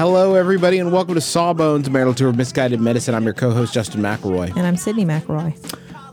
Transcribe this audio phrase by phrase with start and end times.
[0.00, 3.14] Hello, everybody, and welcome to Sawbones, marital tour of misguided medicine.
[3.14, 4.48] I'm your co-host Justin McElroy.
[4.56, 5.54] And I'm Sydnee McElroy.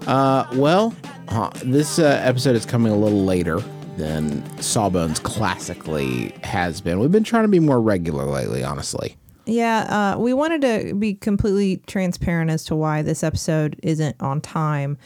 [0.05, 0.93] Uh, well,
[1.29, 3.61] huh, this uh, episode is coming a little later
[3.95, 6.99] than Sawbones classically has been.
[6.99, 9.15] We've been trying to be more regular lately, honestly.
[9.45, 14.41] Yeah, uh, we wanted to be completely transparent as to why this episode isn't on
[14.41, 14.97] time.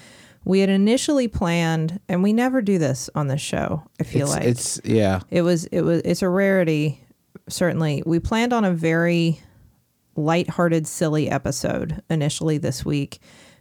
[0.44, 3.84] We had initially planned, and we never do this on this show.
[4.00, 7.00] I feel It's, like it's yeah, it was it was it's a rarity.
[7.52, 9.40] Certainly, we planned on a very
[10.16, 13.20] lighthearted, silly episode initially this week,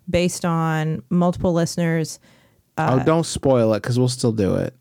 [0.08, 2.18] based on multiple listeners.
[2.78, 4.74] oh, don't spoil it because we'll still do it.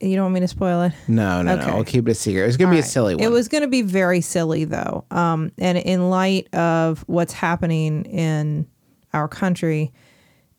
[0.00, 0.92] You don't want me to spoil it?
[1.08, 1.66] No, no, Okay.
[1.66, 1.76] no.
[1.76, 2.46] I'll keep it a secret.
[2.46, 3.22] It's gonna be a silly one.
[3.24, 5.04] It was going to be very silly, though.
[5.10, 8.66] Um, and in light of what's happening in
[9.14, 9.92] our country,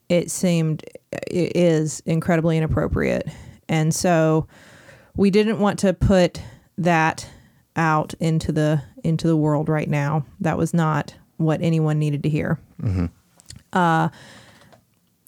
[0.10, 3.28] it seemed it is incredibly inappropriate.
[3.68, 4.48] And so
[5.16, 6.42] we didn't want to put
[6.78, 7.28] that
[7.76, 10.26] out into the into the world right now.
[10.40, 12.60] That was not what anyone needed to hear.
[13.74, 14.10] Uh,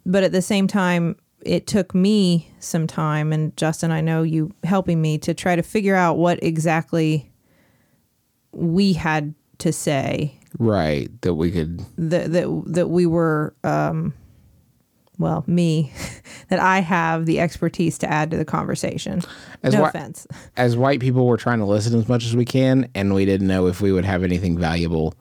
[0.06, 4.54] but at the same time, it took me some time, and Justin, I know you
[4.64, 7.30] helping me to try to figure out what exactly
[8.52, 11.82] we had to say right that we could.
[11.98, 14.14] that that that we were, um,
[15.20, 15.92] well, me,
[16.50, 19.22] that I have the expertise to add to the conversation.
[19.64, 20.28] As no whi- offense.
[20.58, 23.48] As white people, we're trying to listen as much as we can, and we didn't
[23.48, 25.14] know if we would have anything valuable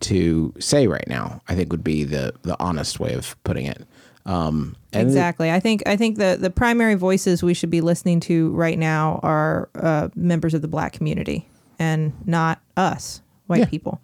[0.00, 1.40] to say right now.
[1.48, 3.86] I think would be the the honest way of putting it.
[4.24, 5.50] Um, and Exactly.
[5.50, 9.20] I think I think the the primary voices we should be listening to right now
[9.22, 11.48] are uh, members of the black community
[11.78, 13.64] and not us, white Yeah.
[13.66, 14.00] people.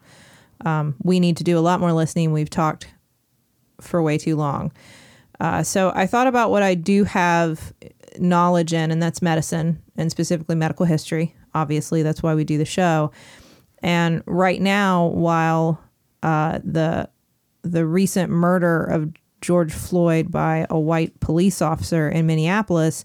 [0.64, 2.32] Um, we need to do a lot more listening.
[2.32, 2.88] We've talked
[3.81, 4.72] for way too long.
[5.41, 7.72] Uh, so I thought about what I do have
[8.19, 11.34] knowledge in, and that's medicine and specifically medical history.
[11.54, 13.12] Obviously, that's why we do the show.
[13.82, 15.81] And right now, while
[16.22, 17.09] uh, the
[17.62, 23.05] the recent murder of George Floyd by a white police officer in Minneapolis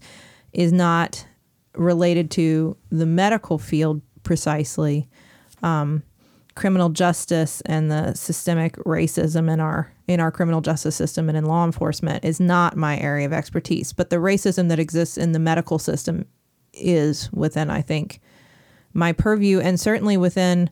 [0.52, 1.26] is not
[1.74, 5.08] related to the medical field precisely.
[5.62, 6.02] Um,
[6.54, 11.44] criminal justice and the systemic racism in our in our criminal justice system and in
[11.44, 13.92] law enforcement is not my area of expertise.
[13.92, 16.26] But the racism that exists in the medical system
[16.72, 18.20] is within, I think,
[18.92, 20.70] my purview and certainly within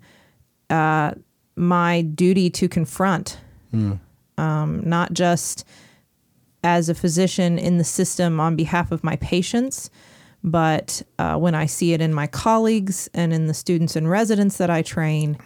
[0.71, 1.13] uh,
[1.57, 3.39] my duty to confront
[4.39, 5.65] um, not just
[6.63, 9.91] as a physician in the system on behalf of my patients,
[10.45, 14.59] but uh, when I see it in my colleagues and in the students and residents
[14.59, 15.39] that I train,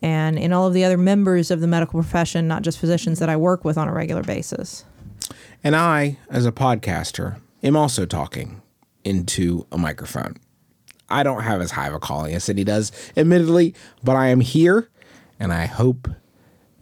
[0.00, 3.28] and in all of the other members of the medical profession, not just physicians that
[3.28, 4.84] I work with on a regular basis.
[5.64, 8.62] and I, as a podcaster, am also talking
[9.04, 10.36] into a microphone.
[11.08, 14.40] I don't have as high of a calling as Cindy does, admittedly, but I am
[14.40, 14.88] here,
[15.40, 16.08] and I hope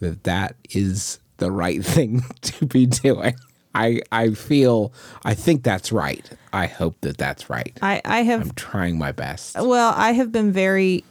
[0.00, 3.34] that that is the right thing to be doing.
[3.74, 4.92] I I feel
[5.24, 6.28] I think that's right.
[6.52, 7.78] I hope that that's right.
[7.82, 9.54] I, I have I'm trying my best.
[9.60, 11.04] Well, I have been very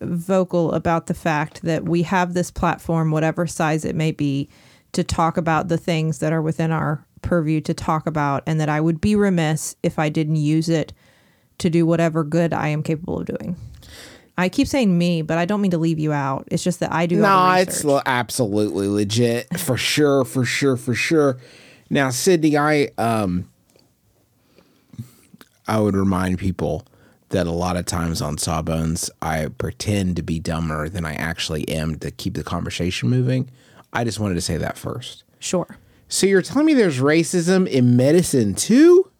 [0.00, 4.48] vocal about the fact that we have this platform, whatever size it may be,
[4.92, 8.68] to talk about the things that are within our purview to talk about, and that
[8.68, 10.92] I would be remiss if I didn't use it
[11.58, 13.56] to do whatever good I am capable of doing.
[14.38, 16.48] I keep saying me, but I don't mean to leave you out.
[16.50, 17.16] It's just that I do.
[17.16, 21.36] No, it's lo- absolutely legit for sure, for sure, for sure.
[21.90, 23.50] Now, Sydnee, I um,
[25.68, 26.86] I would remind people
[27.30, 31.68] that a lot of times on Sawbones, I pretend to be dumber than I actually
[31.68, 33.50] am to keep the conversation moving.
[33.92, 35.24] I just wanted to say that first.
[35.38, 35.78] sure.
[36.08, 39.10] So you're telling me there's racism in medicine too?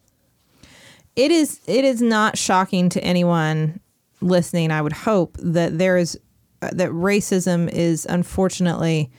[1.17, 3.81] it is it is not shocking to anyone
[4.21, 4.71] listening.
[4.71, 6.19] I would hope that there is
[6.63, 9.11] uh, that racism is unfortunately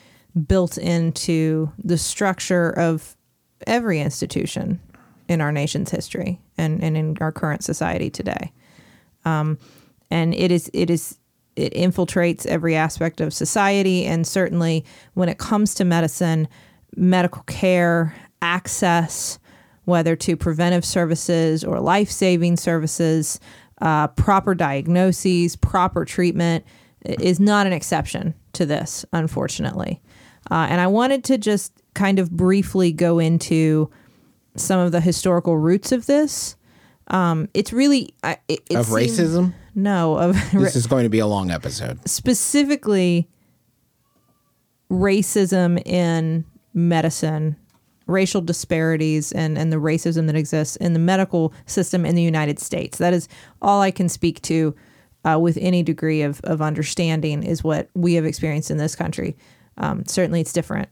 [0.47, 3.15] built into the structure of
[3.67, 4.79] every institution
[5.27, 8.51] in our nation's history and, and in our current society today.
[9.25, 9.57] Um,
[10.09, 11.17] and it is it is
[11.55, 16.47] it infiltrates every aspect of society and certainly when it comes to medicine,
[16.95, 19.37] medical care, access,
[19.85, 23.39] whether to preventive services or life-saving services,
[23.81, 26.63] uh, proper diagnoses, proper treatment
[27.03, 30.01] is not an exception to this, unfortunately.
[30.49, 33.89] Uh, and I wanted to just kind of briefly go into
[34.55, 36.55] some of the historical roots of this.
[37.11, 39.53] Um, it's really I- it, it Of seems- racism?
[39.75, 41.99] No, of This is going to be a long episode.
[42.09, 43.29] specifically
[44.91, 47.55] racism in medicine,
[48.07, 52.59] racial disparities, and, and the racism that exists in the medical system in the United
[52.59, 52.97] States.
[52.97, 53.27] That is
[53.61, 54.75] all I can speak to
[55.23, 59.37] uh, with any degree of, of understanding, is what we have experienced in this country.
[59.77, 60.89] Um, certainly, it's different,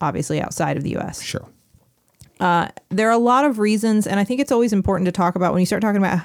[0.00, 1.46] obviously, outside of the US Sure.
[2.38, 5.52] There are a lot of reasons, and I think it's always important to talk about
[5.52, 6.20] when you start talking about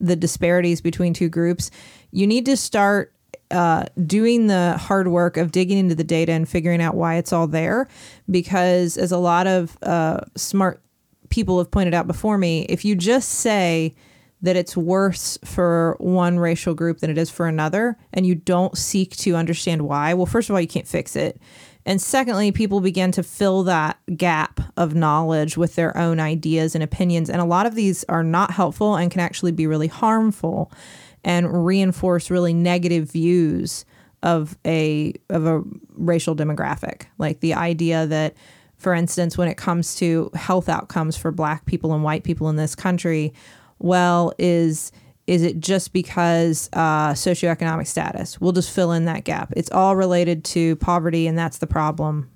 [0.00, 1.70] the disparities between two groups.
[2.10, 3.12] You need to start
[3.50, 7.32] uh, doing the hard work of digging into the data and figuring out why it's
[7.32, 7.88] all there.
[8.30, 10.82] Because, as a lot of uh, smart
[11.28, 13.94] people have pointed out before me, if you just say
[14.42, 18.76] that it's worse for one racial group than it is for another, and you don't
[18.78, 21.40] seek to understand why, well, first of all, you can't fix it.
[21.86, 26.84] And secondly, people begin to fill that gap of knowledge with their own ideas and
[26.84, 27.30] opinions.
[27.30, 30.70] And a lot of these are not helpful and can actually be really harmful
[31.24, 33.84] and reinforce really negative views
[34.22, 35.62] of a of a
[35.94, 37.04] racial demographic.
[37.18, 38.34] Like the idea that
[38.76, 42.56] for instance, when it comes to health outcomes for black people and white people in
[42.56, 43.34] this country,
[43.78, 44.90] well, is
[45.30, 48.40] is it just because uh, socioeconomic status?
[48.40, 49.52] We'll just fill in that gap.
[49.56, 52.28] It's all related to poverty, and that's the problem.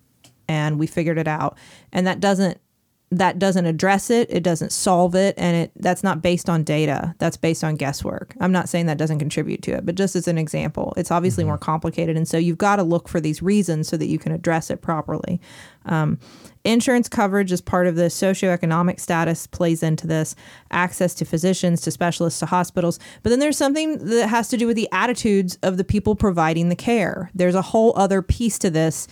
[0.46, 1.58] And we figured it out.
[1.90, 2.60] And that doesn't
[3.10, 4.28] that doesn't address it.
[4.30, 7.14] It doesn't solve it, and it that's not based on data.
[7.18, 8.34] That's based on guesswork.
[8.40, 11.44] I'm not saying that doesn't contribute to it, but just as an example, it's obviously
[11.44, 14.32] more complicated, and so you've got to look for these reasons so that you can
[14.32, 15.40] address it properly.
[15.86, 16.18] Um,
[16.64, 18.18] insurance coverage is part of this.
[18.18, 20.34] Socioeconomic status plays into this.
[20.70, 22.98] Access to physicians, to specialists, to hospitals.
[23.22, 26.68] But then there's something that has to do with the attitudes of the people providing
[26.68, 27.30] the care.
[27.34, 29.06] There's a whole other piece to this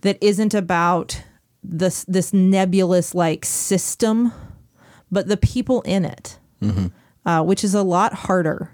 [0.00, 1.22] that isn't about
[1.68, 4.32] this this nebulous like system,
[5.10, 6.38] but the people in it,
[7.24, 8.70] uh, which is a lot harder,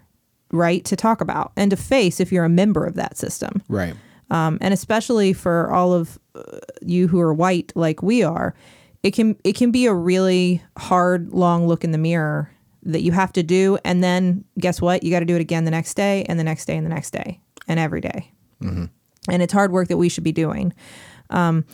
[0.51, 3.95] right, to talk about and to face if you're a member of that system Right.
[4.31, 8.55] um, and especially for all of uh, you who are white like we are,
[9.03, 12.51] it can it can be a really hard, long look in the mirror
[12.85, 15.03] that you have to do, and then guess what?
[15.05, 16.91] You got to do it again the next day, and the next day, and the
[16.91, 18.31] next day, and every day.
[18.61, 20.73] And it's hard work that we should be doing.
[21.31, 21.65] Um,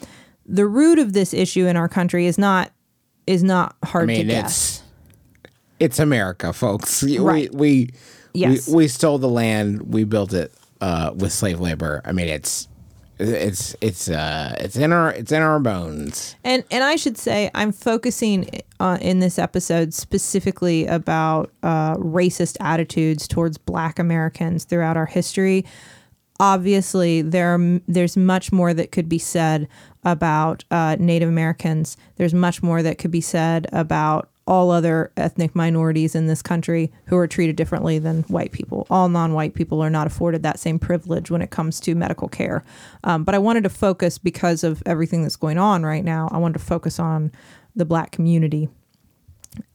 [0.48, 2.72] the root of this issue in our country is not
[3.26, 4.82] is not hard I mean, to it's guess.
[5.78, 7.02] it's America, folks.
[7.02, 7.54] We Right.
[7.54, 7.90] we
[8.34, 8.68] Yes.
[8.68, 9.92] we, we stole the land.
[9.92, 12.00] We built it uh, with slave labor.
[12.04, 12.68] I mean, it's
[13.18, 16.36] it's it's uh it's in our it's in our bones.
[16.44, 18.48] And and I should say I'm focusing
[18.80, 25.64] uh, in this episode specifically about uh, racist attitudes towards Black Americans throughout our history.
[26.40, 29.68] Obviously, there there's much more that could be said
[30.04, 31.96] about uh, Native Americans.
[32.16, 36.90] There's much more that could be said about all other ethnic minorities in this country
[37.04, 38.86] who are treated differently than white people.
[38.88, 42.64] All non-white people are not afforded that same privilege when it comes to medical care.
[43.04, 46.28] Um, but I wanted to focus because of everything that's going on right now.
[46.32, 47.30] I wanted to focus on
[47.76, 48.70] the black community.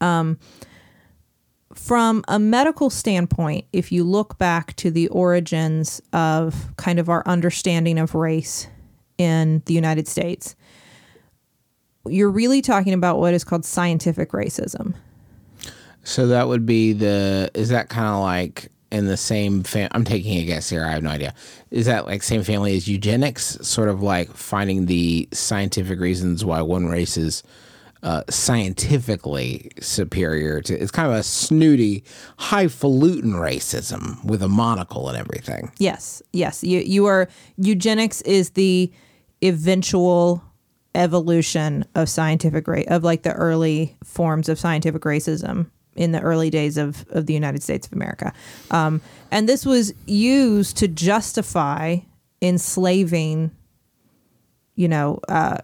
[0.00, 0.40] Um,
[1.74, 7.22] from a medical standpoint, if you look back to the origins of kind of our
[7.26, 8.68] understanding of race
[9.18, 10.56] in the United States,
[12.06, 14.94] you're really talking about what is called scientific racism.
[16.02, 17.50] So that would be the.
[17.54, 19.88] Is that kind of like in the same fam?
[19.92, 20.84] I'm taking a guess here.
[20.84, 21.34] I have no idea.
[21.70, 23.58] Is that like same family as eugenics?
[23.62, 27.42] Sort of like finding the scientific reasons why one race is
[28.04, 30.78] uh, scientifically superior to.
[30.78, 32.04] It's kind of a snooty,
[32.38, 35.72] highfalutin racism with a monocle and everything.
[35.78, 36.62] Yes, yes.
[36.62, 38.92] You you are eugenics is the
[39.42, 40.44] eventual
[40.94, 46.50] evolution of scientific race of like the early forms of scientific racism in the early
[46.50, 48.32] days of, of the United States of America.
[48.70, 51.98] Um, and this was used to justify
[52.42, 53.50] enslaving,
[54.74, 55.58] you know, uh,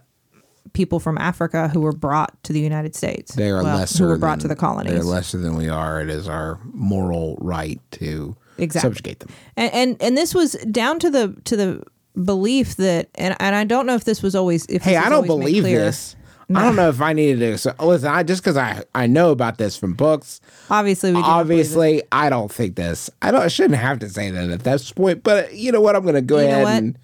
[0.73, 3.35] people from Africa who were brought to the United States.
[3.35, 4.03] They are Well, lesser.
[4.03, 4.93] who were brought than- to the colonies.
[4.93, 6.01] They're lesser than we are.
[6.01, 8.89] It is our moral right to Exactly.
[8.89, 9.29] subjugate them.
[9.57, 11.83] and, and and this was down to the to the
[12.21, 15.25] belief that and, and I don't know if this was always if Hey, I don't
[15.27, 16.15] believe this.
[16.53, 17.57] I don't know if I needed to.
[17.57, 20.41] So, oh, listen, I just because I I know about this from books.
[20.69, 21.71] Obviously, we do not believe this.
[21.71, 23.09] Obviously, I don't think this.
[23.21, 23.41] I don't.
[23.41, 25.23] I shouldn't have to say that at this point.
[25.23, 25.95] But you know what?
[25.95, 26.97] I'm going to go You ahead and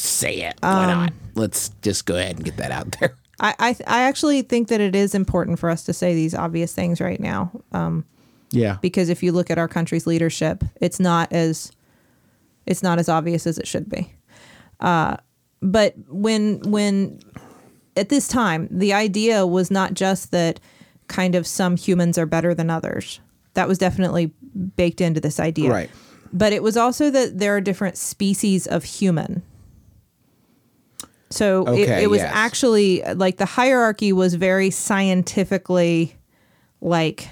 [0.00, 0.54] say it.
[0.60, 1.12] Why not?
[1.34, 3.14] Let's just go ahead and get that out there.
[3.40, 6.72] I, I I actually think that it is important for us to say these obvious
[6.72, 8.04] things right now, um,
[8.50, 8.78] Yeah.
[8.80, 11.70] because if you look at our country's leadership, it's not as
[12.64, 14.10] it's not as obvious as it should be.
[14.80, 15.16] Uh,
[15.60, 17.20] but when when
[17.96, 20.58] at this time, the idea was not just that
[21.08, 23.20] kind of some humans are better than others.
[23.54, 24.32] That was definitely
[24.76, 25.70] baked into this idea.
[25.70, 25.90] Right.
[26.32, 29.42] But it was also that there are different species of human.
[31.36, 32.32] So it, it was yes.
[32.34, 36.16] actually like the hierarchy was very scientifically
[36.80, 37.28] like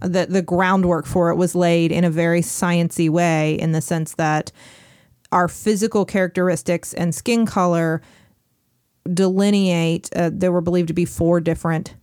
[0.00, 4.14] the the groundwork for it was laid in a very sciency way in the sense
[4.14, 4.52] that
[5.32, 8.02] our physical characteristics and skin color
[9.12, 11.94] delineate uh, there were believed to be four different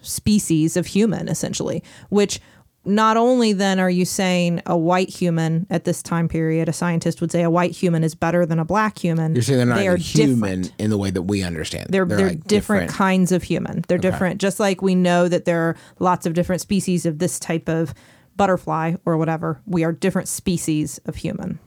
[0.00, 2.40] species of human essentially which
[2.88, 7.20] not only then are you saying a white human at this time period a scientist
[7.20, 9.76] would say a white human is better than a black human You're saying they're not
[9.76, 10.72] they are human different.
[10.80, 11.88] in the way that we understand.
[11.90, 13.84] They're they're, like different, kinds of human.
[13.88, 17.38] They're different, just like we know that there are lots of different species of this
[17.38, 17.94] type of
[18.36, 19.60] butterfly or whatever.
[19.66, 21.58] We are different species of human.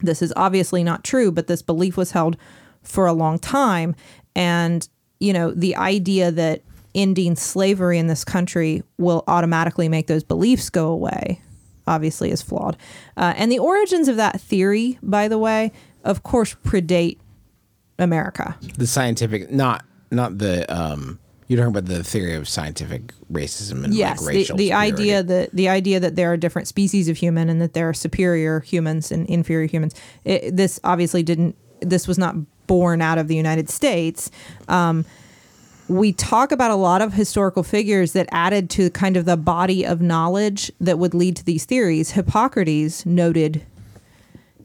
[0.00, 2.36] This is obviously not true, but this belief was held
[2.82, 3.94] for a long time,
[4.34, 4.88] and
[5.20, 6.62] you know the idea that
[6.96, 11.40] ending slavery in this country will automatically make those beliefs go away
[11.86, 12.76] obviously is flawed.
[13.16, 15.72] Uh, and the origins of that theory, by the way,
[16.04, 17.18] of course, predate
[17.98, 18.56] America.
[18.76, 20.66] the scientific, not not the.
[20.72, 24.68] um You're talking about the theory of scientific racism and yes like the, racial the
[24.68, 25.02] superiority.
[25.02, 27.94] idea that the idea that there are different species of human and that there are
[27.94, 32.34] superior humans and inferior humans it, this obviously didn't this was not
[32.66, 34.30] born out of the united states
[34.68, 35.04] um,
[35.88, 39.84] we talk about a lot of historical figures that added to kind of the body
[39.84, 43.64] of knowledge that would lead to these theories hippocrates noted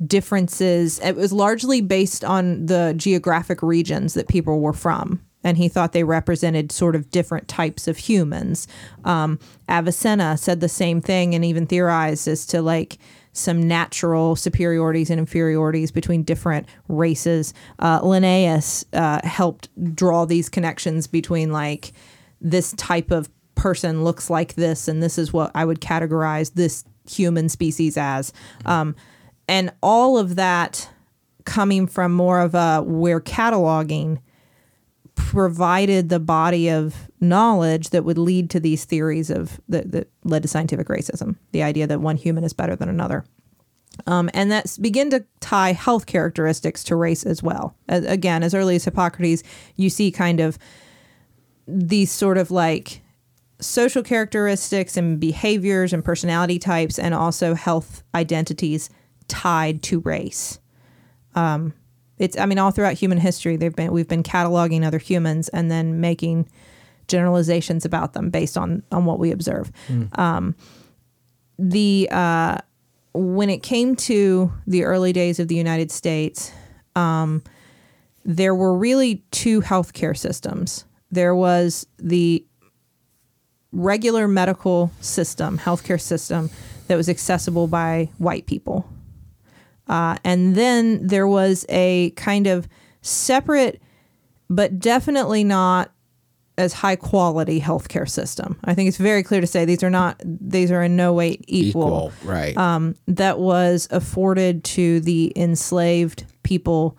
[0.05, 0.99] differences.
[0.99, 5.21] It was largely based on the geographic regions that people were from.
[5.43, 8.67] And he thought they represented sort of different types of humans.
[9.05, 12.99] Um, Avicenna said the same thing and even theorized as to like
[13.33, 17.53] some natural superiorities and inferiorities between different races.
[17.79, 21.93] Uh, Linnaeus uh, helped draw these connections between like
[22.41, 26.83] this type of person looks like this, and this is what I would categorize this
[27.09, 28.33] human species as.
[28.65, 28.95] Um,
[29.47, 30.89] and all of that
[31.45, 34.19] coming from more of a we're cataloging
[35.15, 40.41] provided the body of knowledge that would lead to these theories of that, that led
[40.41, 43.23] to scientific racism the idea that one human is better than another.
[44.07, 47.75] Um, and that's begin to tie health characteristics to race as well.
[47.87, 49.43] As, again as early as hippocrates
[49.75, 50.57] you see kind of
[51.67, 53.01] these sort of like
[53.59, 58.89] social characteristics and behaviors and personality types and also health identities
[59.27, 60.59] tied to race.
[61.35, 61.73] Um,
[62.17, 65.71] it's i mean all throughout human history they've been we've been cataloging other humans and
[65.71, 66.47] then making
[67.11, 69.71] generalizations about them based on on what we observe.
[70.13, 70.55] Um,
[71.59, 72.57] the uh,
[73.13, 76.51] when it came to the early days of the united states
[76.95, 77.43] um,
[78.25, 80.85] there were really two healthcare systems.
[81.11, 82.45] There was the
[83.71, 86.49] regular medical system healthcare system
[86.87, 88.87] that was accessible by white people.
[89.87, 92.67] Uh, and then there was a kind of
[93.01, 93.81] separate,
[94.49, 95.91] but definitely not
[96.61, 98.57] as high quality healthcare system.
[98.63, 101.39] I think it's very clear to say these are not, these are in no way
[101.47, 101.83] equal.
[101.83, 102.55] equal, right?
[102.55, 106.97] Um, that was afforded to the enslaved people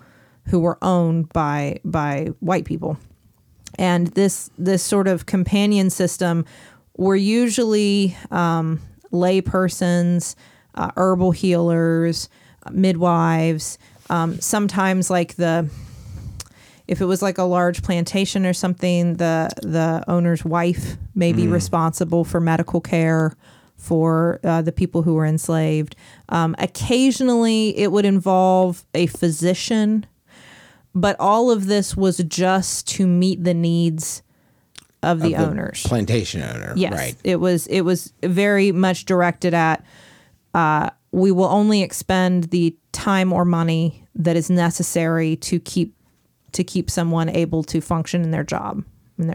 [0.48, 2.98] who were owned by by white people.
[3.78, 6.44] And this this sort of companion system
[6.96, 8.80] were usually um,
[9.12, 10.36] lay persons,
[10.74, 12.28] uh, herbal healers,
[12.70, 13.78] midwives,
[14.10, 15.70] um, sometimes like the
[16.92, 21.46] if it was like a large plantation or something, the the owner's wife may be
[21.48, 23.34] responsible for medical care
[23.76, 25.96] for uh, the people who were enslaved.
[26.28, 30.06] Um, occasionally, it would involve a physician,
[30.94, 34.22] but all of this was just to meet the needs
[35.02, 35.82] of the, The owners.
[35.84, 37.16] plantation owner, Yes, right?
[37.24, 39.84] it was it was very much directed at
[40.54, 45.94] uh, we will only expend the time or money that is necessary to keep
[46.52, 48.84] to keep someone able to function in their job.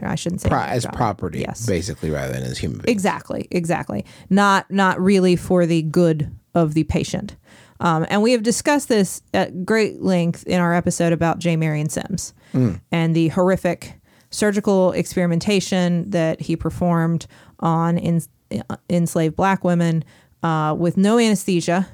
[0.02, 0.92] I shouldn't say Pro- as job.
[0.94, 1.64] property, Yes.
[1.64, 2.88] basically, rather than as human beings.
[2.92, 4.04] Exactly, exactly.
[4.28, 7.36] Not not really for the good of the patient.
[7.80, 11.56] Um, and we have discussed this at great length in our episode about J.
[11.56, 12.34] Marion Sims
[12.92, 13.94] and the horrific
[14.30, 17.26] surgical experimentation that he performed
[17.60, 18.20] on in,
[18.90, 20.04] enslaved black women
[20.42, 21.86] uh, with no anesthesia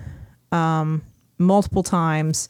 [0.53, 1.03] um,
[1.39, 2.49] multiple times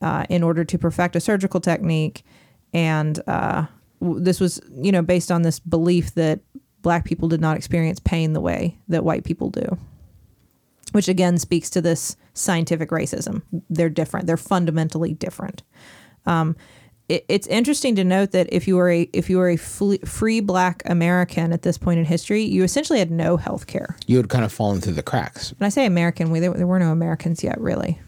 [0.00, 2.24] uh, in order to perfect a surgical technique.
[2.72, 3.66] And uh,
[4.00, 6.40] w- this was, you know, based on this belief that
[6.82, 9.76] black people did not experience pain the way that white people do,
[10.92, 13.42] which again speaks to this scientific racism.
[13.68, 14.26] They're different.
[14.26, 15.62] They're fundamentally different.
[16.26, 16.56] Um,
[17.08, 20.40] it, it's interesting to note that if you were a if you were a free
[20.40, 23.96] black American at this point in history, you essentially had no health care.
[24.06, 25.52] You had kind of fallen through the cracks.
[25.58, 28.00] When I say American, we there, there were no Americans yet, really.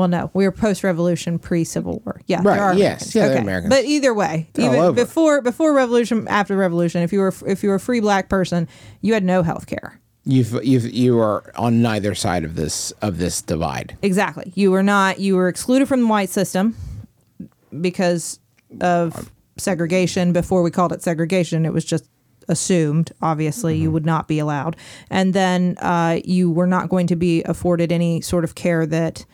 [0.00, 2.22] Well, no, we were post-revolution, pre-Civil War.
[2.26, 3.14] Yeah, Right, there are yes, Americans.
[3.14, 3.38] yeah, okay.
[3.38, 3.70] Americans.
[3.74, 7.68] But either way, They're even before before revolution, after revolution, if you were if you
[7.68, 8.66] were a free black person,
[9.02, 10.00] you had no health care.
[10.24, 13.98] You've you've you are on neither side of this of this divide.
[14.00, 14.52] Exactly.
[14.54, 15.20] You were not.
[15.20, 16.76] You were excluded from the white system
[17.80, 18.38] because
[18.80, 20.32] of segregation.
[20.32, 22.08] Before we called it segregation, it was just
[22.48, 23.12] assumed.
[23.22, 24.76] Obviously, you would not be allowed,
[25.10, 29.24] and then uh, you were not going to be afforded any sort of care that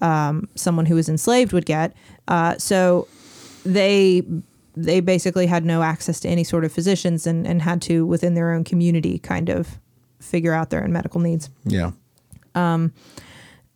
[0.00, 1.94] um, someone who was enslaved would get.
[2.28, 3.06] Uh, so
[3.64, 4.22] they
[4.76, 8.34] they basically had no access to any sort of physicians and, and had to within
[8.34, 9.78] their own community kind of
[10.18, 11.92] figure out their own medical needs Yeah.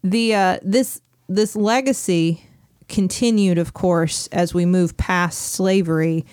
[0.02, 2.44] the uh, this this legacy
[2.88, 6.24] continued, of course, as we move past slavery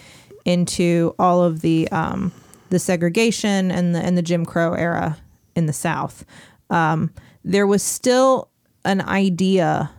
[0.45, 2.31] into all of the um,
[2.69, 5.17] the segregation and the and the Jim Crow era
[5.55, 6.25] in the South.
[6.69, 7.11] Um,
[7.43, 8.49] there was still
[8.85, 9.91] an idea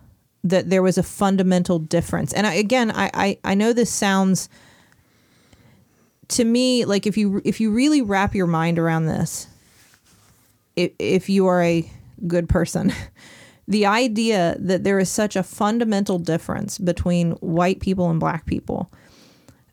[0.44, 4.48] that there was a fundamental difference, and I, again, I, I I know this sounds
[6.28, 9.46] to me like if you if you really wrap your mind around this
[10.74, 11.88] if, if you are a
[12.26, 12.92] good person
[13.68, 18.90] the idea that there is such a fundamental difference between white people and black people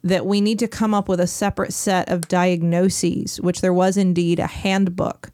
[0.03, 3.97] that we need to come up with a separate set of diagnoses which there was
[3.97, 5.31] indeed a handbook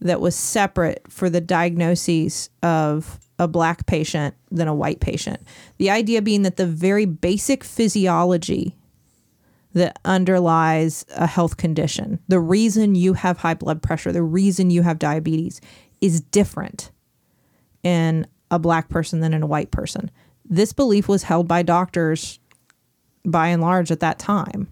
[0.00, 5.40] that was separate for the diagnoses of a black patient than a white patient
[5.76, 8.74] the idea being that the very basic physiology
[9.74, 12.18] that underlies a health condition.
[12.28, 15.60] The reason you have high blood pressure, the reason you have diabetes
[16.00, 16.90] is different
[17.82, 20.10] in a black person than in a white person.
[20.44, 22.40] This belief was held by doctors
[23.24, 24.68] by and large at that time.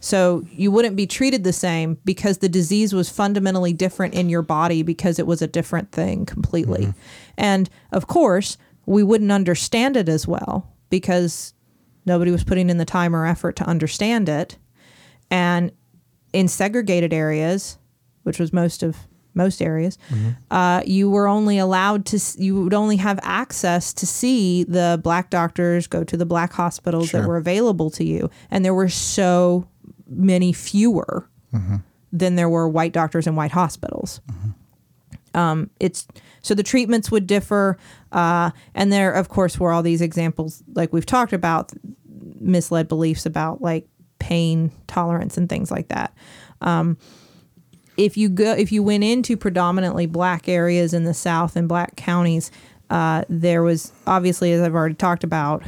[0.00, 4.42] So you wouldn't be treated the same because the disease was fundamentally different in your
[4.42, 6.84] body because it was a different thing completely.
[7.36, 8.56] And of course,
[8.86, 11.52] we wouldn't understand it as well because
[12.06, 14.56] nobody was putting in the time or effort to understand it.
[15.30, 15.72] And
[16.32, 17.78] in segregated areas,
[18.22, 18.96] which was most of
[19.34, 19.98] most areas,
[20.50, 25.30] uh, you were only allowed to, you would only have access to see the black
[25.30, 28.30] doctors, go to the black hospitals that were available to you.
[28.50, 29.68] And there were so
[30.08, 31.28] many fewer
[32.12, 34.20] than there were white doctors in white hospitals.
[35.34, 36.06] Um, it's
[36.42, 37.76] so the treatments would differ,
[38.12, 41.72] uh, and there, of course, were all these examples, like we've talked about,
[42.40, 43.86] misled beliefs about like
[44.18, 46.14] pain tolerance and things like that.
[46.60, 46.96] Um,
[47.96, 51.96] if you go, if you went into predominantly black areas in the South and black
[51.96, 52.50] counties,
[52.90, 55.62] uh, there was obviously, as I've already talked about,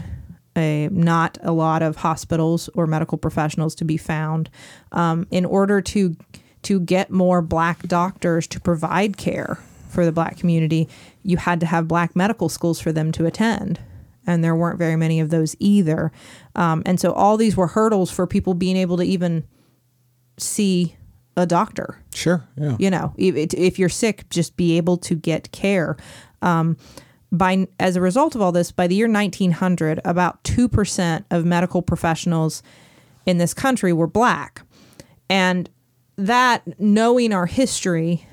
[0.61, 4.51] a, not a lot of hospitals or medical professionals to be found.
[4.93, 6.17] Um, in order to
[6.63, 10.89] to get more black doctors to provide care for the black community,
[11.23, 13.81] you had to have black medical schools for them to attend.
[14.27, 16.13] And there weren't very many of those either.
[16.55, 19.45] Um, and so all these were hurdles for people being able to even
[20.37, 20.97] see
[21.37, 22.47] a doctor Sure.
[22.57, 22.77] Yeah.
[22.79, 25.97] you know if, if you're sick just be able to get care
[26.43, 26.77] um,
[27.33, 31.83] by as a result of all this by the year 1900 about 2% of medical
[31.83, 32.63] professionals
[33.27, 34.63] in this country were black.
[35.29, 35.71] And
[36.17, 38.27] that knowing our history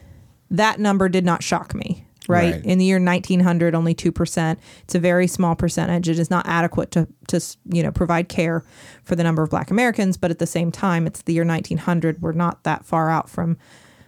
[0.50, 2.66] that number did not shock me right, Right.
[2.66, 6.10] in the year 1900 only 2% it's a very small percentage.
[6.10, 7.40] It is not adequate to, to
[7.72, 8.64] you know provide care
[9.04, 12.22] for the number of black americans but at the same time it's the year 1900
[12.22, 13.58] we're not that far out from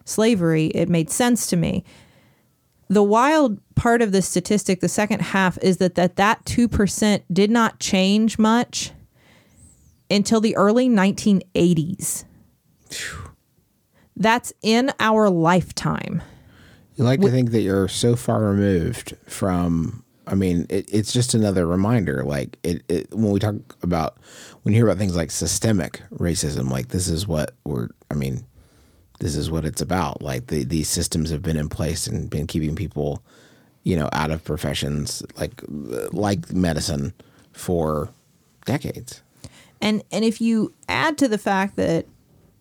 [0.06, 0.68] slavery.
[0.68, 1.84] It made sense to me
[2.90, 7.50] the wild part of the statistic the second half is that that, that 2% did
[7.50, 8.92] not change much
[10.12, 12.26] until the early 1980s
[14.18, 16.22] that's in our lifetime
[16.96, 21.34] You like to think that you're so far removed from I mean, it, it's just
[21.34, 22.24] another reminder.
[22.24, 24.20] Like it, it, when we talk about
[24.62, 27.90] when you hear about things like systemic racism, like this is what we're.
[28.12, 28.46] I mean,
[29.20, 30.22] this is what it's about.
[30.22, 33.22] Like the, these systems have been in place and been keeping people,
[33.84, 35.62] you know, out of professions like
[36.12, 37.14] like medicine
[37.52, 38.10] for
[38.66, 39.22] decades.
[39.82, 42.06] And and if you add to the fact that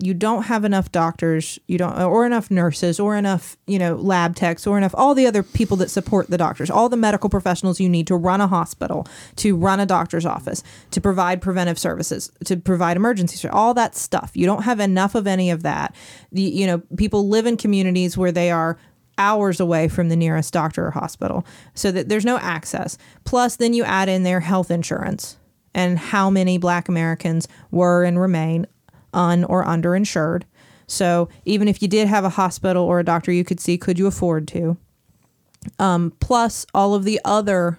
[0.01, 4.37] you don't have enough doctors, you don't or enough nurses or enough, you know, lab
[4.37, 7.81] techs or enough all the other people that support the doctors, all the medical professionals
[7.81, 9.07] you need to run a hospital,
[9.37, 14.33] to run a doctor's office, to provide preventive services, to provide emergency all that stuff.
[14.35, 15.95] You don't have enough of any of that.
[16.33, 18.79] The, you know, people live in communities where they are
[19.17, 22.97] hours away from the nearest doctor or hospital so that there's no access.
[23.25, 25.37] Plus then you add in their health insurance
[25.75, 28.67] and how many black Americans were and remain
[29.13, 30.43] un or underinsured.
[30.87, 33.99] So even if you did have a hospital or a doctor you could see, could
[33.99, 34.77] you afford to?
[35.79, 37.79] Um, plus all of the other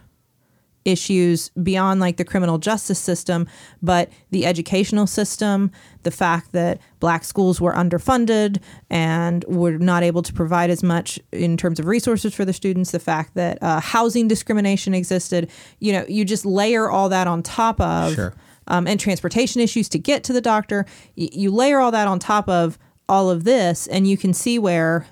[0.85, 3.47] issues beyond like the criminal justice system,
[3.81, 5.71] but the educational system,
[6.03, 11.19] the fact that black schools were underfunded and were not able to provide as much
[11.31, 15.91] in terms of resources for the students, the fact that uh, housing discrimination existed, you
[15.91, 18.33] know, you just layer all that on top of, Sure.
[18.69, 20.85] Um, and transportation issues to get to the doctor.
[21.17, 22.77] Y- you layer all that on top of
[23.07, 25.07] all of this, and you can see where,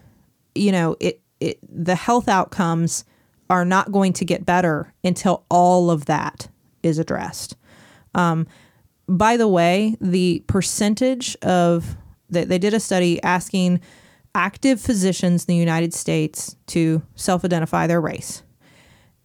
[0.55, 3.03] you know, it, it the health outcomes
[3.49, 6.47] are not going to get better until all of that
[6.83, 7.55] is addressed.
[8.13, 8.45] Um,
[9.07, 11.97] by the way, the percentage of
[12.29, 13.79] they, they did a study asking
[14.35, 18.43] active physicians in the United States to self-identify their race,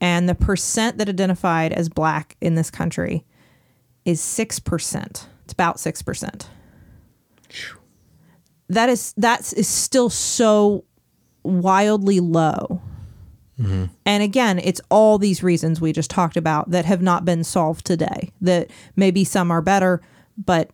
[0.00, 3.24] and the percent that identified as black in this country
[4.04, 5.28] is six percent.
[5.44, 6.48] It's about six percent.
[8.68, 10.84] That is that is still so
[11.42, 12.80] wildly low.
[14.06, 17.84] And again, it's all these reasons we just talked about that have not been solved
[17.84, 18.32] today.
[18.40, 20.00] That maybe some are better,
[20.36, 20.70] but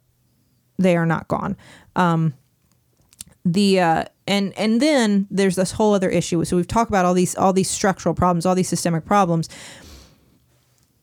[0.78, 1.56] they are not gone.
[1.96, 2.34] Um,
[3.44, 6.44] the uh, and and then there's this whole other issue.
[6.44, 9.48] So we've talked about all these all these structural problems, all these systemic problems.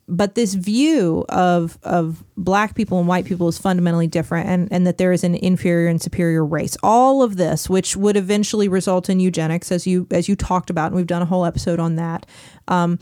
[0.07, 4.85] But this view of of black people and white people is fundamentally different, and and
[4.85, 6.77] that there is an inferior and superior race.
[6.83, 10.87] All of this, which would eventually result in eugenics, as you as you talked about,
[10.87, 12.27] and we've done a whole episode on that.
[12.67, 12.99] Um,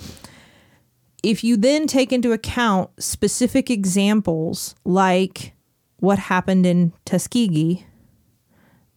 [1.24, 5.54] if you then take into account specific examples like
[5.98, 7.86] what happened in Tuskegee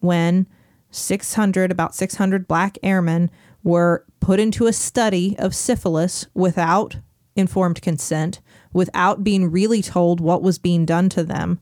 [0.01, 0.49] when
[0.90, 3.31] 600 about 600 black airmen
[3.62, 6.97] were put into a study of syphilis without
[7.37, 8.40] informed consent
[8.72, 11.61] without being really told what was being done to them.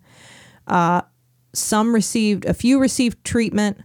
[0.67, 1.03] Uh,
[1.53, 3.81] some received a few received treatment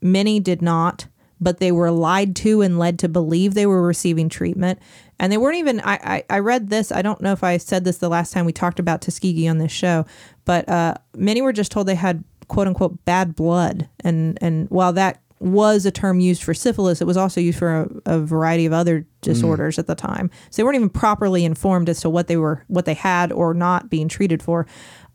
[0.00, 1.06] many did not
[1.42, 4.78] but they were lied to and led to believe they were receiving treatment.
[5.18, 7.84] And they weren't even i, I, I read this i don't know if i said
[7.84, 10.06] this the last time we talked about tuskegee on this show
[10.46, 13.88] but uh, many were just told they had quote unquote bad blood.
[14.00, 17.80] And and while that was a term used for syphilis it was also used for
[17.80, 20.30] a, a variety of other disorders at the time.
[20.50, 23.54] So they weren't even properly informed as to what they were what they had or
[23.54, 24.66] not being treated for.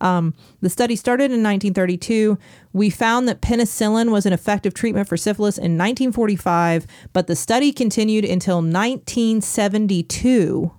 [0.01, 2.37] Um, the study started in 1932
[2.73, 7.71] we found that penicillin was an effective treatment for syphilis in 1945 but the study
[7.71, 10.71] continued until 1972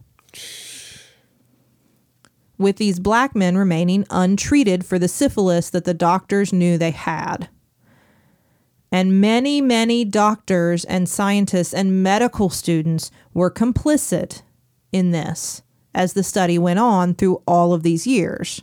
[2.58, 7.48] with these black men remaining untreated for the syphilis that the doctors knew they had.
[8.96, 14.40] And many, many doctors and scientists and medical students were complicit
[14.90, 15.60] in this
[15.94, 18.62] as the study went on through all of these years.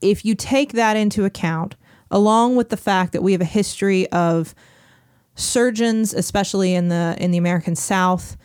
[0.00, 1.76] If you take that into account,
[2.10, 4.52] along with the fact that we have a history of
[5.36, 8.36] surgeons, especially in the in the American South,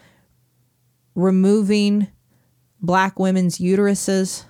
[1.16, 2.10] removing
[2.80, 4.44] black women's uteruses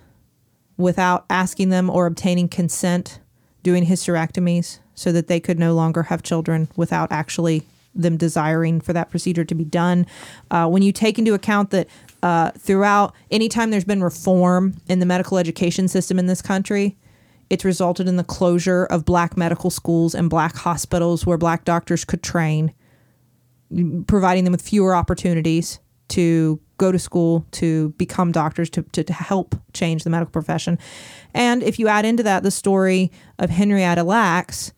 [0.76, 3.22] without asking them or obtaining consent,
[3.68, 8.94] doing hysterectomies so that they could no longer have children without actually them desiring for
[8.94, 10.06] that procedure to be done.
[10.50, 11.86] Uh, when you take into account that
[12.24, 16.96] uh, throughout, anytime there's been reform in the medical education system in this country,
[17.50, 22.06] it's resulted in the closure of black medical schools and black hospitals where black doctors
[22.06, 22.74] could train
[24.08, 29.14] providing them with fewer opportunities to go to school, to become doctors, to, to, to
[29.14, 30.78] help change the medical profession.
[31.34, 34.74] And if you add into that the story of Henrietta Lacks,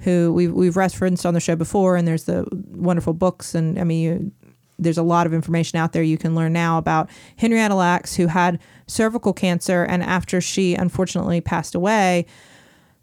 [0.00, 3.84] who we've, we've referenced on the show before, and there's the wonderful books, and I
[3.84, 4.32] mean, you,
[4.78, 8.26] there's a lot of information out there you can learn now about Henrietta Lacks, who
[8.26, 12.26] had cervical cancer, and after she unfortunately passed away,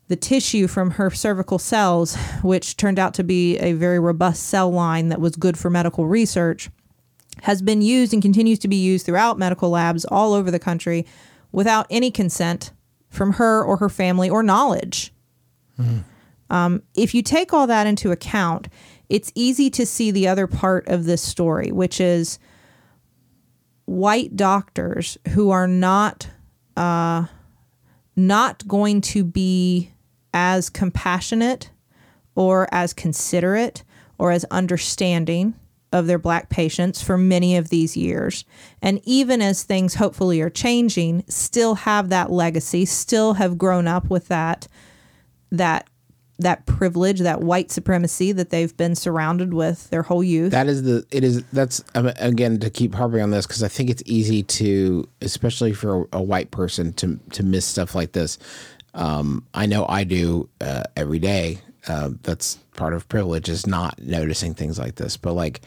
[0.09, 4.69] the tissue from her cervical cells, which turned out to be a very robust cell
[4.69, 6.69] line that was good for medical research,
[7.41, 11.05] has been used and continues to be used throughout medical labs all over the country
[11.51, 12.71] without any consent
[13.09, 15.13] from her or her family or knowledge.
[16.49, 18.67] Um, if you take all that into account,
[19.09, 22.39] it's easy to see the other part of this story, which is
[23.85, 26.29] white doctors who are not
[26.77, 27.25] uh,
[28.15, 29.91] not going to be
[30.33, 31.71] as compassionate
[32.35, 33.83] or as considerate
[34.17, 35.53] or as understanding
[35.91, 38.45] of their black patients for many of these years.
[38.81, 44.09] And even as things hopefully are changing, still have that legacy, still have grown up
[44.09, 44.67] with that
[45.51, 45.87] that
[46.39, 50.51] that privilege, that white supremacy that they've been surrounded with their whole youth.
[50.51, 53.67] That is the it is that's um, again to keep harping on this because I
[53.67, 58.39] think it's easy to, especially for a, white person, to to miss stuff like this.
[58.93, 61.59] Um, I know I do uh, every day.
[61.87, 65.17] Uh, that's part of privilege is not noticing things like this.
[65.17, 65.61] But like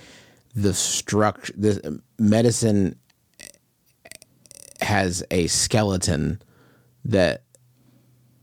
[0.54, 2.96] the structure, the medicine
[4.80, 6.40] has a skeleton
[7.04, 7.42] that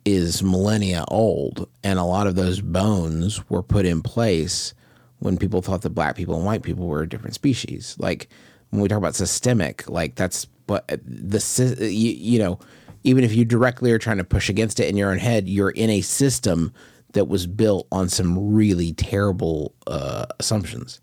[0.04, 4.74] is millennia old, and a lot of those bones were put in place
[5.20, 7.96] when people thought that black people and white people were a different species.
[8.00, 8.28] Like
[8.72, 12.60] when we talk about systemic, like that's but the you, you know,
[13.04, 15.72] even if you directly are trying to push against it in your own head, you're
[15.72, 16.74] in a system
[17.14, 21.02] that was built on some really terrible uh, assumptions.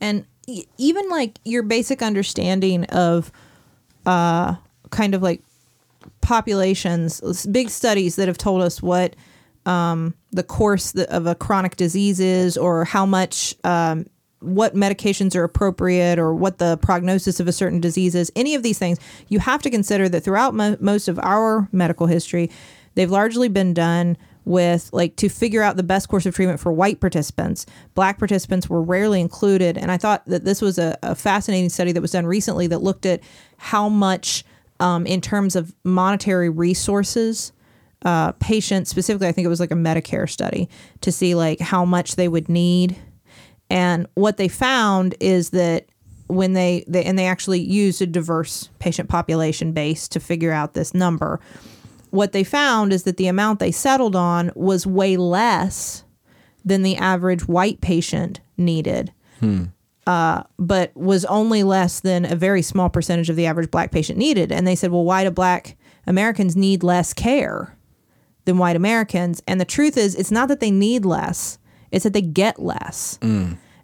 [0.00, 0.26] and
[0.76, 3.32] even like your basic understanding of
[4.04, 4.54] uh
[4.90, 5.42] kind of like
[6.20, 9.16] populations big studies that have told us what
[9.66, 14.04] um the course of a chronic disease is or how much um
[14.40, 18.62] what medications are appropriate or what the prognosis of a certain disease is any of
[18.62, 22.50] these things you have to consider that throughout mo- most of our medical history
[22.94, 26.72] they've largely been done with like to figure out the best course of treatment for
[26.72, 27.66] white participants.
[27.94, 29.78] Black participants were rarely included.
[29.78, 32.82] And I thought that this was a, a fascinating study that was done recently that
[32.82, 33.20] looked at
[33.56, 34.44] how much,
[34.80, 37.52] um, in terms of monetary resources,
[38.04, 40.68] uh, patients, specifically, I think it was like a Medicare study
[41.00, 42.96] to see like how much they would need.
[43.70, 45.86] And what they found is that
[46.26, 50.74] when they, they and they actually used a diverse patient population base to figure out
[50.74, 51.40] this number
[52.14, 56.04] what they found is that the amount they settled on was way less
[56.64, 59.12] than the average white patient needed,
[60.06, 64.16] uh, but was only less than a very small percentage of the average black patient
[64.16, 64.52] needed.
[64.52, 67.76] And they said, well, why do black Americans need less care
[68.44, 69.42] than white Americans?
[69.48, 71.58] And the truth is, it's not that they need less,
[71.90, 73.18] it's that they get less.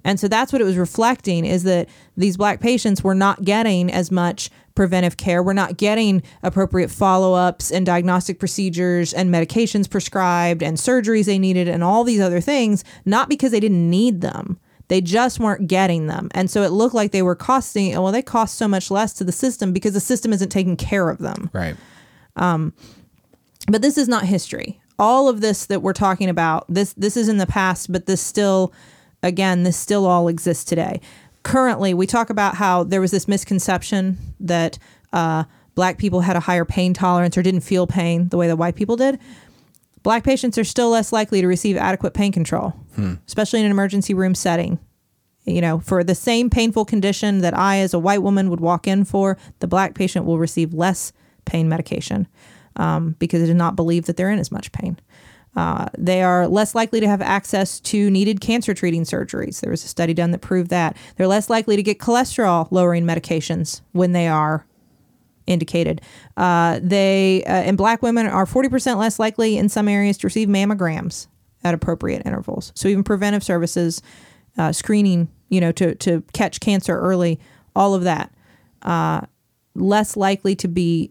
[0.05, 3.91] And so that's what it was reflecting is that these black patients were not getting
[3.91, 5.43] as much preventive care.
[5.43, 11.39] We're not getting appropriate follow ups and diagnostic procedures and medications prescribed and surgeries they
[11.39, 14.59] needed and all these other things, not because they didn't need them.
[14.89, 16.31] They just weren't getting them.
[16.33, 19.13] And so it looked like they were costing, oh, well, they cost so much less
[19.15, 21.49] to the system because the system isn't taking care of them.
[21.53, 21.77] Right.
[22.37, 22.73] Um,
[23.69, 24.81] but this is not history.
[24.99, 28.21] All of this that we're talking about, this this is in the past, but this
[28.21, 28.73] still
[29.23, 31.01] again, this still all exists today.
[31.43, 34.79] Currently, we talk about how there was this misconception that
[35.13, 38.57] uh, black people had a higher pain tolerance or didn't feel pain the way that
[38.57, 39.19] white people did.
[40.03, 42.75] Black patients are still less likely to receive adequate pain control,
[43.27, 44.79] especially in an emergency room setting.
[45.45, 48.87] You know, for the same painful condition that I, as a white woman, would walk
[48.87, 51.13] in for, the black patient will receive less
[51.47, 52.29] pain medication
[52.77, 54.99] um, because they do not believe that they're in as much pain.
[55.57, 59.61] Uh, they are less likely to have access to needed cancer treating surgeries.
[59.61, 60.97] There was a study done that proved that.
[61.17, 64.65] They're less likely to get cholesterol lowering medications when they are
[65.47, 66.01] indicated.
[66.37, 70.49] Uh, they uh, and black women are 40% less likely in some areas to receive
[70.49, 71.27] mammograms
[71.65, 72.73] at appropriate intervals.
[72.75, 74.01] So even preventive services,
[74.57, 77.41] uh, screening, you know, to to catch cancer early,
[77.75, 78.33] all of that,
[78.83, 79.23] uh,
[79.75, 81.11] less likely to be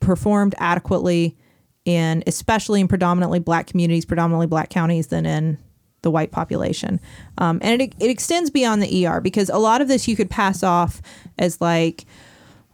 [0.00, 1.36] performed adequately
[1.84, 5.58] in especially in predominantly black communities, predominantly black counties than in
[6.02, 7.00] the white population.
[7.38, 10.30] Um, and it, it extends beyond the ER because a lot of this you could
[10.30, 11.02] pass off
[11.38, 12.04] as like,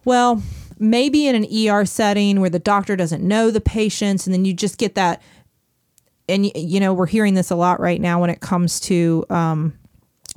[0.05, 0.41] well,
[0.79, 4.53] maybe in an ER setting where the doctor doesn't know the patients and then you
[4.53, 5.21] just get that.
[6.29, 9.77] And, you know, we're hearing this a lot right now when it comes to um,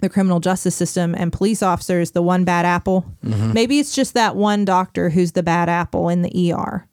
[0.00, 3.04] the criminal justice system and police officers, the one bad apple.
[3.52, 6.87] Maybe it's just that one doctor who's the bad apple in the ER.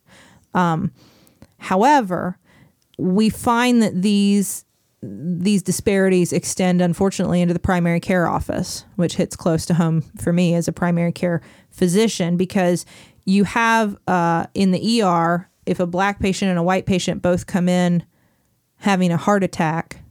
[1.58, 2.38] However,
[2.98, 4.64] we find that these
[5.04, 10.34] these disparities extend unfortunately into the primary care office, which hits close to home for
[10.34, 12.84] me as a primary care physician because
[13.24, 17.46] you have uh, in the ER if a black patient and a white patient both
[17.46, 18.04] come in
[18.78, 20.02] having a heart attack,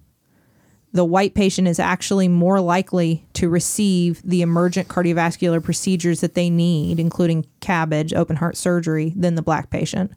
[0.92, 6.50] the white patient is actually more likely to receive the emergent cardiovascular procedures that they
[6.50, 10.12] need, including CABG, open heart surgery, than the black patient.